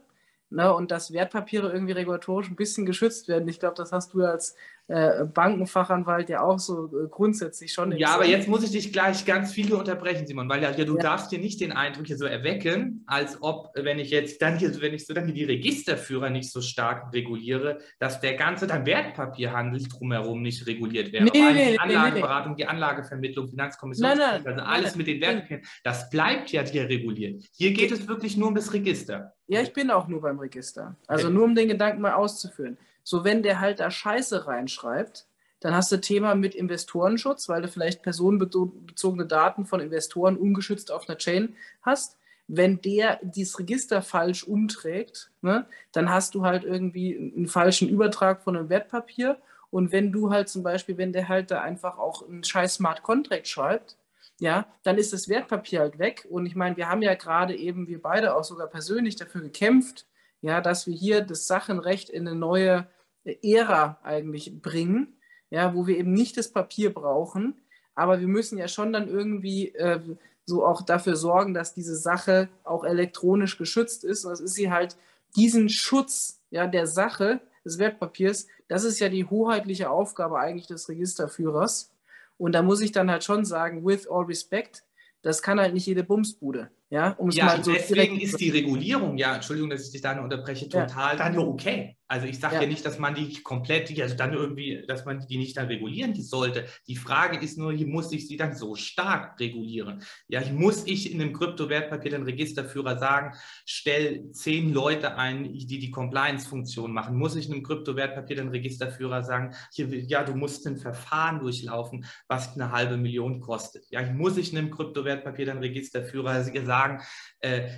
Ne, 0.52 0.72
und 0.72 0.92
dass 0.92 1.12
Wertpapiere 1.12 1.72
irgendwie 1.72 1.94
regulatorisch 1.94 2.50
ein 2.50 2.56
bisschen 2.56 2.86
geschützt 2.86 3.28
werden. 3.28 3.48
Ich 3.48 3.60
glaube, 3.60 3.74
das 3.76 3.92
hast 3.92 4.14
du 4.14 4.24
als 4.24 4.56
äh, 4.88 5.26
Bankenfachanwalt 5.26 6.30
ja 6.30 6.42
auch 6.42 6.60
so 6.60 6.86
äh, 6.86 7.08
grundsätzlich 7.10 7.74
schon. 7.74 7.92
Ja, 7.94 8.10
aber 8.10 8.28
jetzt 8.28 8.48
muss 8.48 8.64
ich 8.64 8.70
dich 8.70 8.94
gleich 8.94 9.26
ganz 9.26 9.52
viel 9.52 9.74
unterbrechen, 9.74 10.28
Simon, 10.28 10.48
weil 10.48 10.62
ja, 10.62 10.70
ja 10.70 10.86
du 10.86 10.98
ja. 10.98 11.02
darfst 11.02 11.32
dir 11.32 11.40
nicht 11.40 11.60
den 11.60 11.72
Eindruck 11.72 12.06
hier 12.06 12.18
so 12.18 12.26
erwecken, 12.26 13.04
als 13.08 13.42
ob, 13.42 13.72
wenn 13.74 13.98
ich 13.98 14.12
jetzt 14.12 14.44
dann 14.44 14.60
hier, 14.60 14.80
wenn 14.82 14.94
ich 14.94 15.08
so 15.08 15.16
dann 15.16 15.26
hier 15.26 15.34
die 15.34 15.46
Registerführer 15.46 16.30
nicht 16.30 16.52
so 16.52 16.62
stark 16.62 17.12
reguliere, 17.12 17.80
dass 17.98 18.22
der 18.22 18.36
ganze 18.36 18.68
dann 18.68 18.86
Wertpapierhandel 18.86 19.88
drumherum 19.88 20.44
nicht 20.44 20.68
reguliert 20.68 21.12
wäre. 21.12 21.24
Nee, 21.24 21.32
nee, 21.34 21.72
die 21.72 21.80
Anlageberatung, 21.80 22.52
nee, 22.52 22.58
die 22.58 22.68
Anlagevermittlung, 22.68 23.50
Finanzkommission, 23.50 24.06
also 24.06 24.62
alles 24.62 24.96
mit 24.96 25.08
den 25.08 25.20
Wertpapieren, 25.20 25.64
das 25.84 26.12
bleibt 26.12 26.52
ja 26.52 26.64
hier 26.64 26.88
reguliert. 26.88 27.44
Hier 27.58 27.74
geht 27.74 27.92
es 27.92 28.08
wirklich 28.08 28.38
nur 28.38 28.50
um 28.50 28.56
das 28.56 28.72
Register. 28.72 29.35
Ja, 29.48 29.62
ich 29.62 29.74
bin 29.74 29.92
auch 29.92 30.08
nur 30.08 30.22
beim 30.22 30.40
Register. 30.40 30.96
Also 31.08 31.30
nur 31.30 31.44
um 31.44 31.56
den 31.56 31.68
Gedanken 31.68 32.02
mal 32.02 32.14
auszuführen. 32.14 32.78
So, 33.04 33.24
wenn 33.24 33.44
der 33.44 33.60
halt 33.60 33.80
da 33.80 33.92
Scheiße 33.92 34.48
reinschreibt, 34.48 35.28
dann 35.60 35.76
hast 35.76 35.92
du 35.92 35.98
Thema 35.98 36.36
mit 36.36 36.56
Investorenschutz, 36.56 37.48
weil 37.50 37.62
du 37.62 37.68
vielleicht 37.68 38.02
personenbezogene 38.02 39.26
Daten 39.26 39.66
von 39.66 39.80
Investoren 39.80 40.38
ungeschützt 40.38 40.92
auf 40.92 41.08
einer 41.08 41.18
Chain 41.18 41.56
hast. 41.82 42.18
Wenn 42.48 42.82
der 42.82 43.20
dieses 43.24 43.58
Register 43.58 44.02
falsch 44.02 44.44
umträgt, 44.44 45.32
ne, 45.42 45.66
dann 45.92 46.10
hast 46.12 46.36
du 46.36 46.44
halt 46.44 46.64
irgendwie 46.64 47.34
einen 47.36 47.48
falschen 47.48 47.90
Übertrag 47.90 48.44
von 48.44 48.56
einem 48.56 48.70
Wertpapier. 48.70 49.38
Und 49.72 49.92
wenn 49.92 50.12
du 50.12 50.32
halt 50.32 50.50
zum 50.50 50.62
Beispiel, 50.64 50.98
wenn 50.98 51.14
der 51.14 51.28
halt 51.28 51.52
da 51.52 51.62
einfach 51.62 51.98
auch 51.98 52.28
einen 52.28 52.44
scheiß 52.44 52.76
Smart 52.76 53.04
Contract 53.04 53.48
schreibt, 53.48 53.98
ja, 54.40 54.68
dann 54.84 54.98
ist 54.98 55.14
das 55.14 55.30
Wertpapier 55.30 55.80
halt 55.80 56.00
weg. 56.00 56.28
Und 56.30 56.46
ich 56.46 56.56
meine, 56.56 56.78
wir 56.78 56.90
haben 56.90 57.02
ja 57.02 57.16
gerade 57.16 57.56
eben, 57.56 57.88
wir 57.88 58.02
beide 58.02 58.36
auch 58.36 58.44
sogar 58.44 58.68
persönlich 58.68 59.16
dafür 59.16 59.42
gekämpft, 59.42 60.06
ja, 60.42 60.62
dass 60.62 60.88
wir 60.88 60.94
hier 60.94 61.22
das 61.22 61.48
Sachenrecht 61.48 62.10
in 62.10 62.28
eine 62.28 62.38
neue 62.38 62.88
Ära 63.24 64.00
eigentlich 64.04 64.62
bringen, 64.62 65.18
ja, 65.50 65.74
wo 65.74 65.88
wir 65.88 65.98
eben 65.98 66.14
nicht 66.14 66.38
das 66.38 66.52
Papier 66.52 66.94
brauchen, 66.94 67.62
aber 67.96 68.20
wir 68.20 68.28
müssen 68.28 68.58
ja 68.58 68.68
schon 68.68 68.94
dann 68.94 69.08
irgendwie 69.08 69.70
äh, 69.70 70.00
so 70.46 70.66
auch 70.66 70.82
dafür 70.82 71.16
sorgen, 71.16 71.54
dass 71.54 71.74
diese 71.74 71.96
Sache 71.96 72.50
auch 72.64 72.84
elektronisch 72.84 73.58
geschützt 73.58 74.04
ist. 74.04 74.26
Und 74.26 74.32
das 74.32 74.42
ist 74.42 74.54
sie 74.54 74.70
halt 74.70 74.98
diesen 75.36 75.70
Schutz 75.70 76.42
ja, 76.52 76.68
der 76.68 76.88
Sache 76.88 77.42
des 77.64 77.80
Wertpapiers, 77.80 78.48
das 78.68 78.84
ist 78.84 79.00
ja 79.00 79.10
die 79.10 79.26
hoheitliche 79.26 79.90
Aufgabe 79.90 80.40
eigentlich 80.40 80.68
des 80.68 80.88
Registerführers. 80.90 81.92
Und 82.38 82.54
da 82.54 82.62
muss 82.62 82.82
ich 82.82 82.92
dann 82.92 83.10
halt 83.10 83.24
schon 83.24 83.46
sagen, 83.46 83.86
with 83.86 84.08
all 84.08 84.26
respect, 84.26 84.84
das 85.22 85.42
kann 85.42 85.60
halt 85.60 85.74
nicht 85.74 85.88
jede 85.88 86.04
Bumsbude. 86.04 86.70
Ja, 86.90 87.12
um 87.18 87.32
ja 87.32 87.62
so 87.62 87.74
deswegen 87.74 88.20
ist 88.20 88.40
die 88.40 88.52
Regulierung, 88.52 89.18
ja, 89.18 89.36
Entschuldigung, 89.36 89.72
dass 89.72 89.86
ich 89.86 89.92
dich 89.92 90.02
da 90.02 90.22
unterbreche, 90.22 90.70
total 90.70 91.14
ja. 91.14 91.16
dann 91.16 91.38
okay. 91.40 91.98
Also 92.08 92.28
ich 92.28 92.40
sage 92.40 92.56
ja. 92.56 92.62
ja. 92.62 92.68
nicht, 92.68 92.86
dass 92.86 93.00
man 93.00 93.16
die 93.16 93.42
komplett, 93.42 94.00
also 94.00 94.16
dann 94.16 94.34
irgendwie, 94.34 94.84
dass 94.88 95.06
man 95.06 95.26
die 95.28 95.38
nicht 95.38 95.58
dann 95.58 95.68
regulieren 95.68 96.14
sollte. 96.16 96.66
Die 96.88 96.96
Frage 96.96 97.38
ist 97.38 97.58
nur, 97.58 97.74
hier 97.74 97.88
muss 97.88 98.12
ich 98.12 98.28
sie 98.28 98.38
dann 98.38 98.56
so 98.56 98.76
stark 98.76 99.40
regulieren. 99.40 100.04
Ja, 100.28 100.40
hier 100.40 100.54
muss 100.54 100.86
ich 100.86 101.12
in 101.12 101.22
einem 101.22 101.34
Kryptowertpapier 101.34 102.12
den 102.12 102.24
Registerführer 102.24 103.00
sagen, 103.00 103.36
stell 103.66 104.32
zehn 104.32 104.72
Leute 104.72 105.18
ein, 105.18 105.52
die 105.54 105.80
die 105.80 105.90
Compliance-Funktion 105.90 106.92
machen. 106.92 107.18
Muss 107.18 107.36
ich 107.36 107.48
in 107.48 107.54
einem 107.54 107.64
Kryptowertpapier 107.64 108.36
den 108.36 108.50
Registerführer 108.50 109.24
sagen, 109.24 109.56
hier, 109.74 109.88
ja, 109.88 110.24
du 110.24 110.36
musst 110.36 110.68
ein 110.68 110.78
Verfahren 110.78 111.40
durchlaufen, 111.40 112.06
was 112.28 112.54
eine 112.54 112.72
halbe 112.72 112.98
Million 112.98 113.40
kostet. 113.40 113.86
Ja, 113.90 114.02
muss 114.14 114.38
ich 114.38 114.52
in 114.52 114.60
einem 114.60 114.70
Kryptowertpapier 114.70 115.46
den 115.46 115.58
Registerführer 115.58 116.44
sagen, 116.44 117.02
äh, 117.40 117.70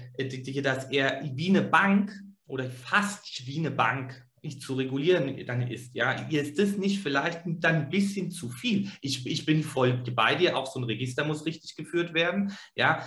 dass 0.61 0.91
er 0.91 1.21
wie 1.33 1.49
eine 1.49 1.61
Bank 1.61 2.11
oder 2.47 2.69
fast 2.69 3.45
wie 3.45 3.59
eine 3.59 3.71
Bank 3.71 4.25
nicht 4.41 4.61
zu 4.61 4.75
regulieren 4.75 5.45
dann 5.45 5.63
ist. 5.63 5.93
Ja, 5.95 6.11
ist 6.11 6.57
das 6.59 6.77
nicht 6.77 7.01
vielleicht 7.01 7.41
dann 7.45 7.75
ein 7.75 7.89
bisschen 7.89 8.31
zu 8.31 8.49
viel? 8.49 8.89
Ich, 9.01 9.25
ich 9.25 9.45
bin 9.45 9.63
voll 9.63 10.03
bei 10.15 10.35
dir, 10.35 10.57
auch 10.57 10.71
so 10.71 10.79
ein 10.79 10.85
Register 10.85 11.25
muss 11.25 11.45
richtig 11.45 11.75
geführt 11.75 12.13
werden. 12.13 12.53
Ja, 12.75 13.03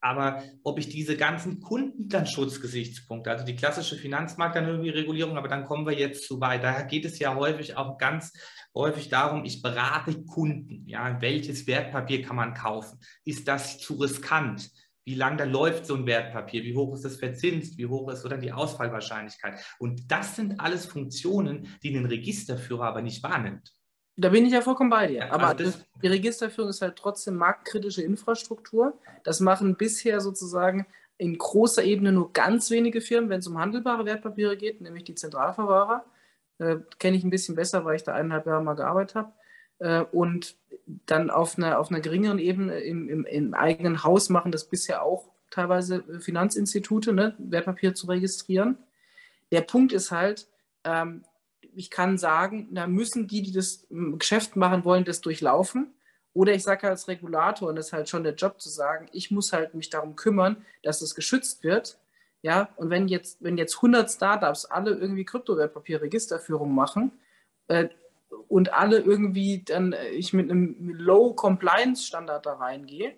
aber 0.00 0.42
ob 0.62 0.78
ich 0.78 0.88
diese 0.88 1.16
ganzen 1.16 1.60
Kundenschutzgesichtspunkte, 1.60 3.30
also 3.30 3.44
die 3.44 3.56
klassische 3.56 3.96
Finanzmarkt 3.96 4.54
dann 4.54 4.68
irgendwie 4.68 4.90
Regulierung, 4.90 5.36
aber 5.36 5.48
dann 5.48 5.64
kommen 5.64 5.86
wir 5.86 5.94
jetzt 5.94 6.26
zu 6.26 6.40
weit. 6.40 6.62
Daher 6.62 6.84
geht 6.84 7.04
es 7.04 7.18
ja 7.18 7.34
häufig 7.34 7.76
auch 7.76 7.98
ganz 7.98 8.32
häufig 8.74 9.08
darum, 9.08 9.44
ich 9.44 9.62
berate 9.62 10.22
Kunden. 10.24 10.86
Ja, 10.86 11.20
welches 11.20 11.66
Wertpapier 11.66 12.22
kann 12.22 12.36
man 12.36 12.54
kaufen? 12.54 13.00
Ist 13.24 13.48
das 13.48 13.78
zu 13.78 13.94
riskant? 13.94 14.70
Wie 15.06 15.14
lange 15.14 15.36
da 15.36 15.44
läuft 15.44 15.86
so 15.86 15.94
ein 15.94 16.04
Wertpapier, 16.04 16.64
wie 16.64 16.74
hoch 16.74 16.92
ist 16.92 17.04
das 17.04 17.16
verzinst, 17.16 17.78
wie 17.78 17.86
hoch 17.86 18.10
ist 18.10 18.24
oder 18.24 18.36
die 18.36 18.50
Ausfallwahrscheinlichkeit. 18.50 19.54
Und 19.78 20.10
das 20.10 20.34
sind 20.34 20.60
alles 20.60 20.84
Funktionen, 20.84 21.68
die 21.84 21.96
ein 21.96 22.06
Registerführer 22.06 22.86
aber 22.86 23.02
nicht 23.02 23.22
wahrnimmt. 23.22 23.72
Da 24.16 24.30
bin 24.30 24.44
ich 24.44 24.52
ja 24.52 24.62
vollkommen 24.62 24.90
bei 24.90 25.06
dir. 25.06 25.32
Aber 25.32 25.48
also 25.48 25.64
das, 25.64 25.84
die 26.02 26.08
Registerführung 26.08 26.70
ist 26.70 26.82
halt 26.82 26.96
trotzdem 26.96 27.36
marktkritische 27.36 28.02
Infrastruktur. 28.02 28.98
Das 29.22 29.38
machen 29.38 29.76
bisher 29.76 30.20
sozusagen 30.20 30.86
in 31.18 31.38
großer 31.38 31.84
Ebene 31.84 32.10
nur 32.10 32.32
ganz 32.32 32.70
wenige 32.70 33.00
Firmen, 33.00 33.30
wenn 33.30 33.38
es 33.38 33.46
um 33.46 33.58
handelbare 33.58 34.06
Wertpapiere 34.06 34.56
geht, 34.56 34.80
nämlich 34.80 35.04
die 35.04 35.14
Zentralverwahrer. 35.14 36.04
Äh, 36.58 36.78
Kenne 36.98 37.16
ich 37.16 37.22
ein 37.22 37.30
bisschen 37.30 37.54
besser, 37.54 37.84
weil 37.84 37.94
ich 37.94 38.02
da 38.02 38.12
eineinhalb 38.12 38.46
Jahre 38.46 38.62
mal 38.62 38.74
gearbeitet 38.74 39.14
habe. 39.14 39.32
Äh, 39.78 40.02
und 40.12 40.56
dann 41.06 41.30
auf 41.30 41.58
einer, 41.58 41.78
auf 41.78 41.90
einer 41.90 42.00
geringeren 42.00 42.38
Ebene 42.38 42.80
im, 42.80 43.08
im, 43.08 43.24
im, 43.24 43.54
eigenen 43.54 44.04
Haus 44.04 44.28
machen 44.28 44.52
das 44.52 44.64
bisher 44.64 45.02
auch 45.02 45.28
teilweise 45.50 46.04
Finanzinstitute, 46.20 47.12
ne, 47.12 47.34
Wertpapier 47.38 47.94
zu 47.94 48.06
registrieren. 48.06 48.78
Der 49.52 49.62
Punkt 49.62 49.92
ist 49.92 50.10
halt, 50.10 50.48
ähm, 50.84 51.24
ich 51.74 51.90
kann 51.90 52.18
sagen, 52.18 52.68
da 52.72 52.86
müssen 52.86 53.26
die, 53.26 53.42
die 53.42 53.52
das 53.52 53.86
Geschäft 53.90 54.56
machen 54.56 54.84
wollen, 54.84 55.04
das 55.04 55.20
durchlaufen. 55.20 55.92
Oder 56.32 56.54
ich 56.54 56.62
sage 56.62 56.88
als 56.88 57.08
Regulator, 57.08 57.68
und 57.68 57.76
das 57.76 57.86
ist 57.86 57.92
halt 57.92 58.08
schon 58.08 58.22
der 58.22 58.34
Job 58.34 58.60
zu 58.60 58.68
sagen, 58.68 59.08
ich 59.12 59.30
muss 59.30 59.52
halt 59.52 59.74
mich 59.74 59.90
darum 59.90 60.16
kümmern, 60.16 60.64
dass 60.82 61.02
es 61.02 61.14
geschützt 61.14 61.64
wird. 61.64 61.98
Ja, 62.42 62.68
und 62.76 62.90
wenn 62.90 63.08
jetzt, 63.08 63.42
wenn 63.42 63.56
jetzt 63.56 63.76
100 63.76 64.10
Startups 64.10 64.66
alle 64.66 64.92
irgendwie 64.92 65.24
Kryptowertpapier-Registerführung 65.24 66.74
machen, 66.74 67.12
äh, 67.68 67.88
und 68.48 68.72
alle 68.72 68.98
irgendwie 68.98 69.62
dann 69.64 69.92
äh, 69.92 70.08
ich 70.10 70.32
mit 70.32 70.50
einem 70.50 70.76
Low 70.78 71.34
Compliance 71.34 72.06
Standard 72.06 72.46
da 72.46 72.54
reingehe, 72.54 73.14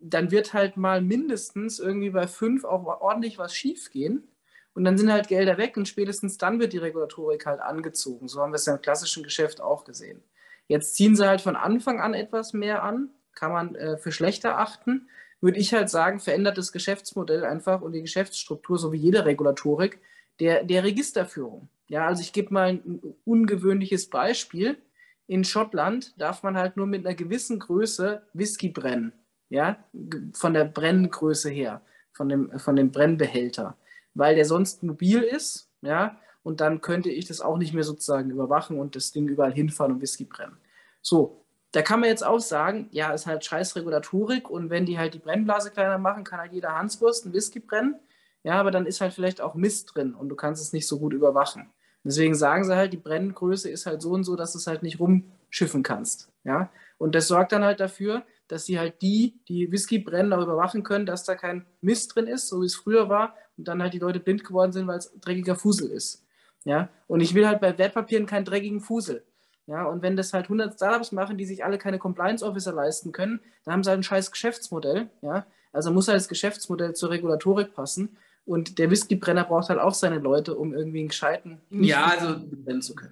dann 0.00 0.30
wird 0.30 0.54
halt 0.54 0.76
mal 0.76 1.00
mindestens 1.02 1.78
irgendwie 1.78 2.10
bei 2.10 2.26
fünf 2.26 2.64
auch 2.64 2.84
ordentlich 3.00 3.38
was 3.38 3.54
schief 3.54 3.90
gehen. 3.90 4.26
Und 4.72 4.84
dann 4.84 4.96
sind 4.96 5.12
halt 5.12 5.28
Gelder 5.28 5.58
weg 5.58 5.76
und 5.76 5.88
spätestens 5.88 6.38
dann 6.38 6.60
wird 6.60 6.72
die 6.72 6.78
Regulatorik 6.78 7.44
halt 7.44 7.60
angezogen. 7.60 8.28
So 8.28 8.40
haben 8.40 8.52
wir 8.52 8.56
es 8.56 8.66
ja 8.66 8.74
im 8.74 8.80
klassischen 8.80 9.22
Geschäft 9.22 9.60
auch 9.60 9.84
gesehen. 9.84 10.22
Jetzt 10.68 10.94
ziehen 10.94 11.16
sie 11.16 11.26
halt 11.26 11.40
von 11.40 11.56
Anfang 11.56 12.00
an 12.00 12.14
etwas 12.14 12.52
mehr 12.52 12.84
an, 12.84 13.10
kann 13.34 13.52
man 13.52 13.74
äh, 13.74 13.98
für 13.98 14.12
schlechter 14.12 14.58
achten. 14.58 15.08
Würde 15.40 15.58
ich 15.58 15.74
halt 15.74 15.90
sagen, 15.90 16.20
verändert 16.20 16.56
das 16.56 16.70
Geschäftsmodell 16.70 17.44
einfach 17.44 17.80
und 17.80 17.92
die 17.92 18.02
Geschäftsstruktur, 18.02 18.78
so 18.78 18.92
wie 18.92 18.98
jede 18.98 19.24
Regulatorik, 19.24 20.00
der, 20.38 20.64
der 20.64 20.84
Registerführung. 20.84 21.68
Ja, 21.90 22.06
also 22.06 22.22
ich 22.22 22.32
gebe 22.32 22.54
mal 22.54 22.68
ein 22.68 23.00
ungewöhnliches 23.24 24.08
Beispiel. 24.08 24.78
In 25.26 25.42
Schottland 25.42 26.14
darf 26.20 26.44
man 26.44 26.56
halt 26.56 26.76
nur 26.76 26.86
mit 26.86 27.04
einer 27.04 27.16
gewissen 27.16 27.58
Größe 27.58 28.22
Whisky 28.32 28.68
brennen. 28.68 29.12
Ja, 29.48 29.84
von 30.32 30.54
der 30.54 30.66
Brenngröße 30.66 31.50
her, 31.50 31.82
von 32.12 32.28
dem, 32.28 32.56
von 32.60 32.76
dem 32.76 32.92
Brennbehälter. 32.92 33.76
Weil 34.14 34.36
der 34.36 34.44
sonst 34.44 34.84
mobil 34.84 35.22
ist, 35.22 35.68
ja, 35.82 36.16
und 36.44 36.60
dann 36.60 36.80
könnte 36.80 37.10
ich 37.10 37.26
das 37.26 37.40
auch 37.40 37.58
nicht 37.58 37.74
mehr 37.74 37.82
sozusagen 37.82 38.30
überwachen 38.30 38.78
und 38.78 38.94
das 38.94 39.10
Ding 39.10 39.26
überall 39.26 39.52
hinfahren 39.52 39.94
und 39.94 40.00
Whisky 40.00 40.24
brennen. 40.24 40.58
So, 41.02 41.44
da 41.72 41.82
kann 41.82 41.98
man 41.98 42.08
jetzt 42.08 42.24
auch 42.24 42.38
sagen, 42.38 42.86
ja, 42.92 43.12
ist 43.12 43.26
halt 43.26 43.44
scheiß 43.44 43.74
Regulatorik 43.74 44.48
und 44.48 44.70
wenn 44.70 44.86
die 44.86 44.96
halt 44.96 45.14
die 45.14 45.18
Brennblase 45.18 45.72
kleiner 45.72 45.98
machen, 45.98 46.22
kann 46.22 46.38
halt 46.38 46.52
jeder 46.52 46.78
Hanswurst 46.78 47.24
einen 47.24 47.34
Whisky 47.34 47.58
brennen. 47.58 47.96
Ja, 48.44 48.60
aber 48.60 48.70
dann 48.70 48.86
ist 48.86 49.00
halt 49.00 49.12
vielleicht 49.12 49.40
auch 49.40 49.56
Mist 49.56 49.90
drin 49.92 50.14
und 50.14 50.28
du 50.28 50.36
kannst 50.36 50.62
es 50.62 50.72
nicht 50.72 50.86
so 50.86 51.00
gut 51.00 51.12
überwachen. 51.12 51.68
Deswegen 52.04 52.34
sagen 52.34 52.64
sie 52.64 52.74
halt, 52.74 52.92
die 52.92 52.98
Brenngröße 52.98 53.68
ist 53.68 53.86
halt 53.86 54.00
so 54.02 54.12
und 54.12 54.24
so, 54.24 54.36
dass 54.36 54.52
du 54.52 54.58
es 54.58 54.66
halt 54.66 54.82
nicht 54.82 55.00
rumschiffen 55.00 55.82
kannst. 55.82 56.32
Ja, 56.44 56.70
und 56.98 57.14
das 57.14 57.28
sorgt 57.28 57.52
dann 57.52 57.64
halt 57.64 57.80
dafür, 57.80 58.24
dass 58.48 58.64
sie 58.64 58.78
halt 58.78 59.02
die, 59.02 59.38
die 59.48 59.70
Whisky 59.70 59.98
brennen, 59.98 60.32
auch 60.32 60.42
überwachen 60.42 60.82
können, 60.82 61.06
dass 61.06 61.24
da 61.24 61.34
kein 61.34 61.66
Mist 61.80 62.14
drin 62.14 62.26
ist, 62.26 62.48
so 62.48 62.62
wie 62.62 62.66
es 62.66 62.74
früher 62.74 63.08
war, 63.08 63.34
und 63.56 63.68
dann 63.68 63.82
halt 63.82 63.92
die 63.92 63.98
Leute 63.98 64.20
blind 64.20 64.44
geworden 64.44 64.72
sind, 64.72 64.86
weil 64.86 64.98
es 64.98 65.12
dreckiger 65.20 65.54
Fusel 65.54 65.90
ist. 65.90 66.24
Ja, 66.64 66.88
und 67.06 67.20
ich 67.20 67.34
will 67.34 67.46
halt 67.46 67.60
bei 67.60 67.76
Wertpapieren 67.78 68.26
keinen 68.26 68.44
dreckigen 68.44 68.80
Fusel. 68.80 69.24
Ja, 69.66 69.84
und 69.84 70.02
wenn 70.02 70.16
das 70.16 70.32
halt 70.32 70.46
100 70.46 70.74
Startups 70.74 71.12
machen, 71.12 71.38
die 71.38 71.44
sich 71.44 71.64
alle 71.64 71.78
keine 71.78 71.98
Compliance 71.98 72.44
Officer 72.44 72.72
leisten 72.72 73.12
können, 73.12 73.40
dann 73.64 73.74
haben 73.74 73.84
sie 73.84 73.90
halt 73.90 74.00
ein 74.00 74.02
scheiß 74.02 74.32
Geschäftsmodell. 74.32 75.10
Ja, 75.22 75.46
also 75.72 75.92
muss 75.92 76.08
halt 76.08 76.16
das 76.16 76.28
Geschäftsmodell 76.28 76.94
zur 76.94 77.10
Regulatorik 77.10 77.72
passen. 77.72 78.16
Und 78.44 78.78
der 78.78 78.90
Whiskybrenner 78.90 79.44
braucht 79.44 79.68
halt 79.68 79.78
auch 79.78 79.94
seine 79.94 80.18
Leute, 80.18 80.56
um 80.56 80.74
irgendwie 80.74 81.00
einen 81.00 81.08
gescheiten. 81.08 81.60
Ja, 81.70 82.06
also 82.06 82.36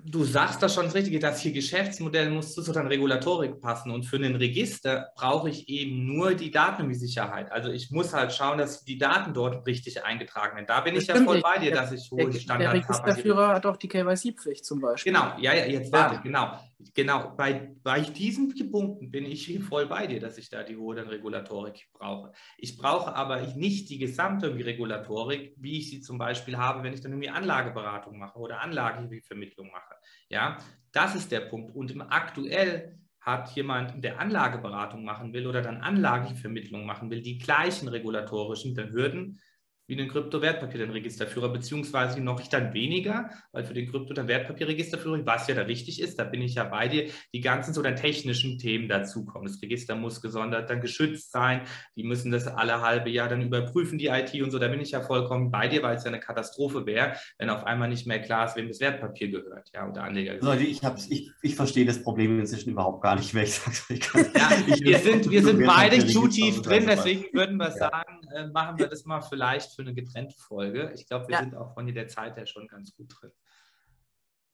du 0.04 0.24
sagst 0.24 0.62
das 0.62 0.74
schon 0.74 0.86
das 0.86 0.94
Richtige, 0.94 1.18
dass 1.20 1.40
hier 1.40 1.52
Geschäftsmodell 1.52 2.30
muss 2.30 2.54
zu 2.54 2.62
so 2.62 2.72
einer 2.72 2.90
Regulatorik 2.90 3.60
passen. 3.60 3.90
Und 3.92 4.04
für 4.04 4.16
einen 4.16 4.34
Register 4.34 5.12
brauche 5.16 5.48
ich 5.48 5.68
eben 5.68 6.06
nur 6.06 6.34
die 6.34 6.50
Datensicherheit. 6.50 7.52
Also 7.52 7.70
ich 7.70 7.90
muss 7.90 8.12
halt 8.14 8.32
schauen, 8.32 8.58
dass 8.58 8.84
die 8.84 8.98
Daten 8.98 9.32
dort 9.32 9.66
richtig 9.66 10.04
eingetragen 10.04 10.56
werden. 10.56 10.66
Da 10.66 10.80
bin 10.80 10.94
das 10.94 11.04
ich 11.04 11.08
ja 11.08 11.16
voll 11.16 11.36
nicht. 11.36 11.44
bei 11.44 11.58
dir, 11.58 11.72
dass 11.72 11.92
ich 11.92 12.10
hohe 12.10 12.32
Standards 12.32 12.50
habe. 12.50 12.62
Der 12.62 12.72
Registerführer 12.72 13.48
hat 13.48 13.66
auch 13.66 13.76
die 13.76 13.88
KYC-Pflicht 13.88 14.64
zum 14.64 14.80
Beispiel. 14.80 15.12
Genau, 15.12 15.32
ja, 15.38 15.54
ja, 15.54 15.66
jetzt 15.66 15.92
warte, 15.92 16.20
genau. 16.22 16.58
Genau, 16.94 17.34
bei, 17.36 17.74
bei 17.82 18.00
diesen 18.00 18.54
Punkten 18.70 19.10
bin 19.10 19.24
ich 19.24 19.58
voll 19.64 19.86
bei 19.86 20.06
dir, 20.06 20.20
dass 20.20 20.38
ich 20.38 20.48
da 20.48 20.62
die 20.62 20.76
hohe 20.76 20.96
Regulatorik 20.96 21.88
brauche. 21.92 22.32
Ich 22.56 22.76
brauche 22.76 23.14
aber 23.14 23.40
nicht 23.56 23.90
die 23.90 23.98
gesamte 23.98 24.54
Regulatorik, 24.54 25.54
wie 25.56 25.78
ich 25.78 25.90
sie 25.90 26.00
zum 26.00 26.18
Beispiel 26.18 26.56
habe, 26.56 26.82
wenn 26.84 26.92
ich 26.92 27.00
dann 27.00 27.12
irgendwie 27.12 27.30
Anlageberatung 27.30 28.18
mache 28.18 28.38
oder 28.38 28.60
Anlagevermittlung 28.60 29.70
mache. 29.72 29.94
Ja, 30.28 30.58
das 30.92 31.16
ist 31.16 31.32
der 31.32 31.40
Punkt. 31.40 31.74
Und 31.74 31.90
im 31.90 32.00
aktuell 32.00 32.96
hat 33.20 33.50
jemand, 33.56 34.02
der 34.02 34.20
Anlageberatung 34.20 35.04
machen 35.04 35.32
will 35.32 35.48
oder 35.48 35.62
dann 35.62 35.78
Anlagevermittlung 35.80 36.86
machen 36.86 37.10
will, 37.10 37.22
die 37.22 37.38
gleichen 37.38 37.88
regulatorischen 37.88 38.76
Hürden 38.76 39.40
wie 39.88 39.96
den 39.96 40.08
Kryptowertpapier, 40.08 40.80
den 40.80 40.90
Registerführer, 40.90 41.48
beziehungsweise 41.48 42.20
noch 42.20 42.40
ich 42.40 42.50
dann 42.50 42.74
weniger, 42.74 43.30
weil 43.52 43.64
für 43.64 43.72
den 43.72 43.90
Krypto- 43.90 44.12
der 44.12 44.28
Wertpapierregisterführer, 44.28 45.24
was 45.24 45.48
ja 45.48 45.54
da 45.54 45.62
richtig 45.62 46.02
ist, 46.02 46.18
da 46.18 46.24
bin 46.24 46.42
ich 46.42 46.54
ja 46.54 46.64
bei 46.64 46.88
dir, 46.88 47.06
die 47.32 47.40
ganzen 47.40 47.72
so 47.72 47.80
dann 47.80 47.96
technischen 47.96 48.58
Themen 48.58 48.86
dazukommen. 48.88 49.48
Das 49.48 49.62
Register 49.62 49.96
muss 49.96 50.20
gesondert 50.20 50.68
dann 50.68 50.82
geschützt 50.82 51.32
sein, 51.32 51.62
die 51.96 52.04
müssen 52.04 52.30
das 52.30 52.46
alle 52.46 52.82
halbe 52.82 53.08
Jahr 53.08 53.30
dann 53.30 53.40
überprüfen, 53.40 53.96
die 53.96 54.08
IT 54.08 54.34
und 54.42 54.50
so, 54.50 54.58
da 54.58 54.68
bin 54.68 54.80
ich 54.80 54.90
ja 54.90 55.00
vollkommen 55.00 55.50
bei 55.50 55.68
dir, 55.68 55.82
weil 55.82 55.96
es 55.96 56.04
ja 56.04 56.08
eine 56.08 56.20
Katastrophe 56.20 56.84
wäre, 56.84 57.14
wenn 57.38 57.48
auf 57.48 57.64
einmal 57.64 57.88
nicht 57.88 58.06
mehr 58.06 58.20
klar 58.20 58.44
ist, 58.44 58.56
wem 58.56 58.68
das 58.68 58.80
Wertpapier 58.80 59.28
gehört, 59.28 59.70
ja, 59.74 59.88
oder 59.88 60.04
Anleger. 60.04 60.32
Also 60.32 60.52
ich, 60.52 60.82
ich, 61.08 61.30
ich 61.40 61.54
verstehe 61.54 61.86
das 61.86 62.02
Problem 62.02 62.38
inzwischen 62.38 62.72
überhaupt 62.72 63.02
gar 63.02 63.16
nicht 63.16 63.32
mehr. 63.32 63.44
Ich 63.44 63.54
sag's 63.54 63.88
ja, 63.88 64.50
wir 64.80 64.98
sind, 64.98 65.30
wir 65.30 65.42
sind 65.42 65.64
beide 65.64 66.06
zu 66.06 66.28
tief 66.28 66.60
drin, 66.60 66.84
deswegen 66.86 67.24
würden 67.32 67.56
wir 67.56 67.68
ja. 67.68 67.76
sagen, 67.76 68.20
äh, 68.34 68.48
machen 68.48 68.78
wir 68.78 68.88
das 68.88 69.06
mal 69.06 69.22
vielleicht 69.22 69.77
für 69.78 69.82
eine 69.82 69.94
getrennte 69.94 70.36
Folge. 70.36 70.90
Ich 70.96 71.06
glaube, 71.06 71.28
wir 71.28 71.34
ja. 71.34 71.40
sind 71.40 71.54
auch 71.54 71.72
von 71.72 71.86
der 71.86 72.08
Zeit 72.08 72.36
her 72.36 72.46
schon 72.46 72.66
ganz 72.66 72.92
gut 72.96 73.14
drin. 73.20 73.30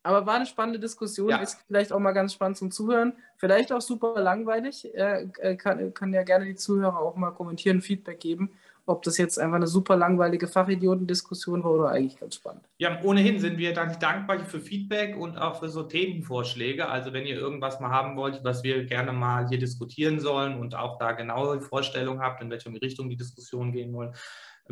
Aber 0.02 0.26
war 0.26 0.34
eine 0.34 0.44
spannende 0.44 0.78
Diskussion, 0.78 1.30
ja. 1.30 1.38
ist 1.38 1.64
vielleicht 1.66 1.90
auch 1.90 1.98
mal 1.98 2.12
ganz 2.12 2.34
spannend 2.34 2.58
zum 2.58 2.70
Zuhören. 2.70 3.14
Vielleicht 3.38 3.72
auch 3.72 3.80
super 3.80 4.20
langweilig. 4.20 4.94
Äh, 4.94 5.28
kann, 5.56 5.94
kann 5.94 6.12
ja 6.12 6.24
gerne 6.24 6.44
die 6.44 6.56
Zuhörer 6.56 6.98
auch 6.98 7.16
mal 7.16 7.30
kommentieren, 7.30 7.80
Feedback 7.80 8.20
geben, 8.20 8.50
ob 8.84 9.02
das 9.02 9.16
jetzt 9.16 9.38
einfach 9.38 9.56
eine 9.56 9.66
super 9.66 9.96
langweilige 9.96 10.46
Fachidiotendiskussion 10.46 11.64
war 11.64 11.70
oder 11.70 11.88
eigentlich 11.88 12.20
ganz 12.20 12.34
spannend. 12.34 12.68
Ja, 12.76 13.02
ohnehin 13.02 13.38
sind 13.38 13.56
wir 13.56 13.72
dankbar 13.72 14.40
für 14.40 14.60
Feedback 14.60 15.16
und 15.16 15.38
auch 15.38 15.60
für 15.60 15.70
so 15.70 15.84
Themenvorschläge. 15.84 16.86
Also 16.86 17.14
wenn 17.14 17.24
ihr 17.24 17.36
irgendwas 17.36 17.80
mal 17.80 17.88
haben 17.88 18.14
wollt, 18.18 18.44
was 18.44 18.62
wir 18.62 18.84
gerne 18.84 19.14
mal 19.14 19.48
hier 19.48 19.58
diskutieren 19.58 20.20
sollen 20.20 20.60
und 20.60 20.74
auch 20.74 20.98
da 20.98 21.12
genaue 21.12 21.62
Vorstellungen 21.62 22.20
habt, 22.20 22.42
in 22.42 22.50
welche 22.50 22.68
Richtung 22.82 23.08
die 23.08 23.16
Diskussion 23.16 23.72
gehen 23.72 23.90
wollen, 23.94 24.12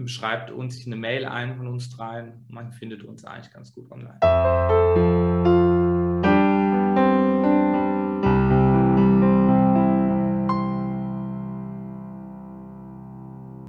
schreibt 0.07 0.51
uns 0.51 0.85
eine 0.87 0.97
Mail 0.97 1.25
ein 1.27 1.57
von 1.57 1.67
uns 1.67 1.91
dreien. 1.91 2.45
Man 2.49 2.73
findet 2.73 3.05
uns 3.05 3.25
eigentlich 3.25 3.53
ganz 3.53 3.75
gut 3.75 3.91
online. 3.91 5.52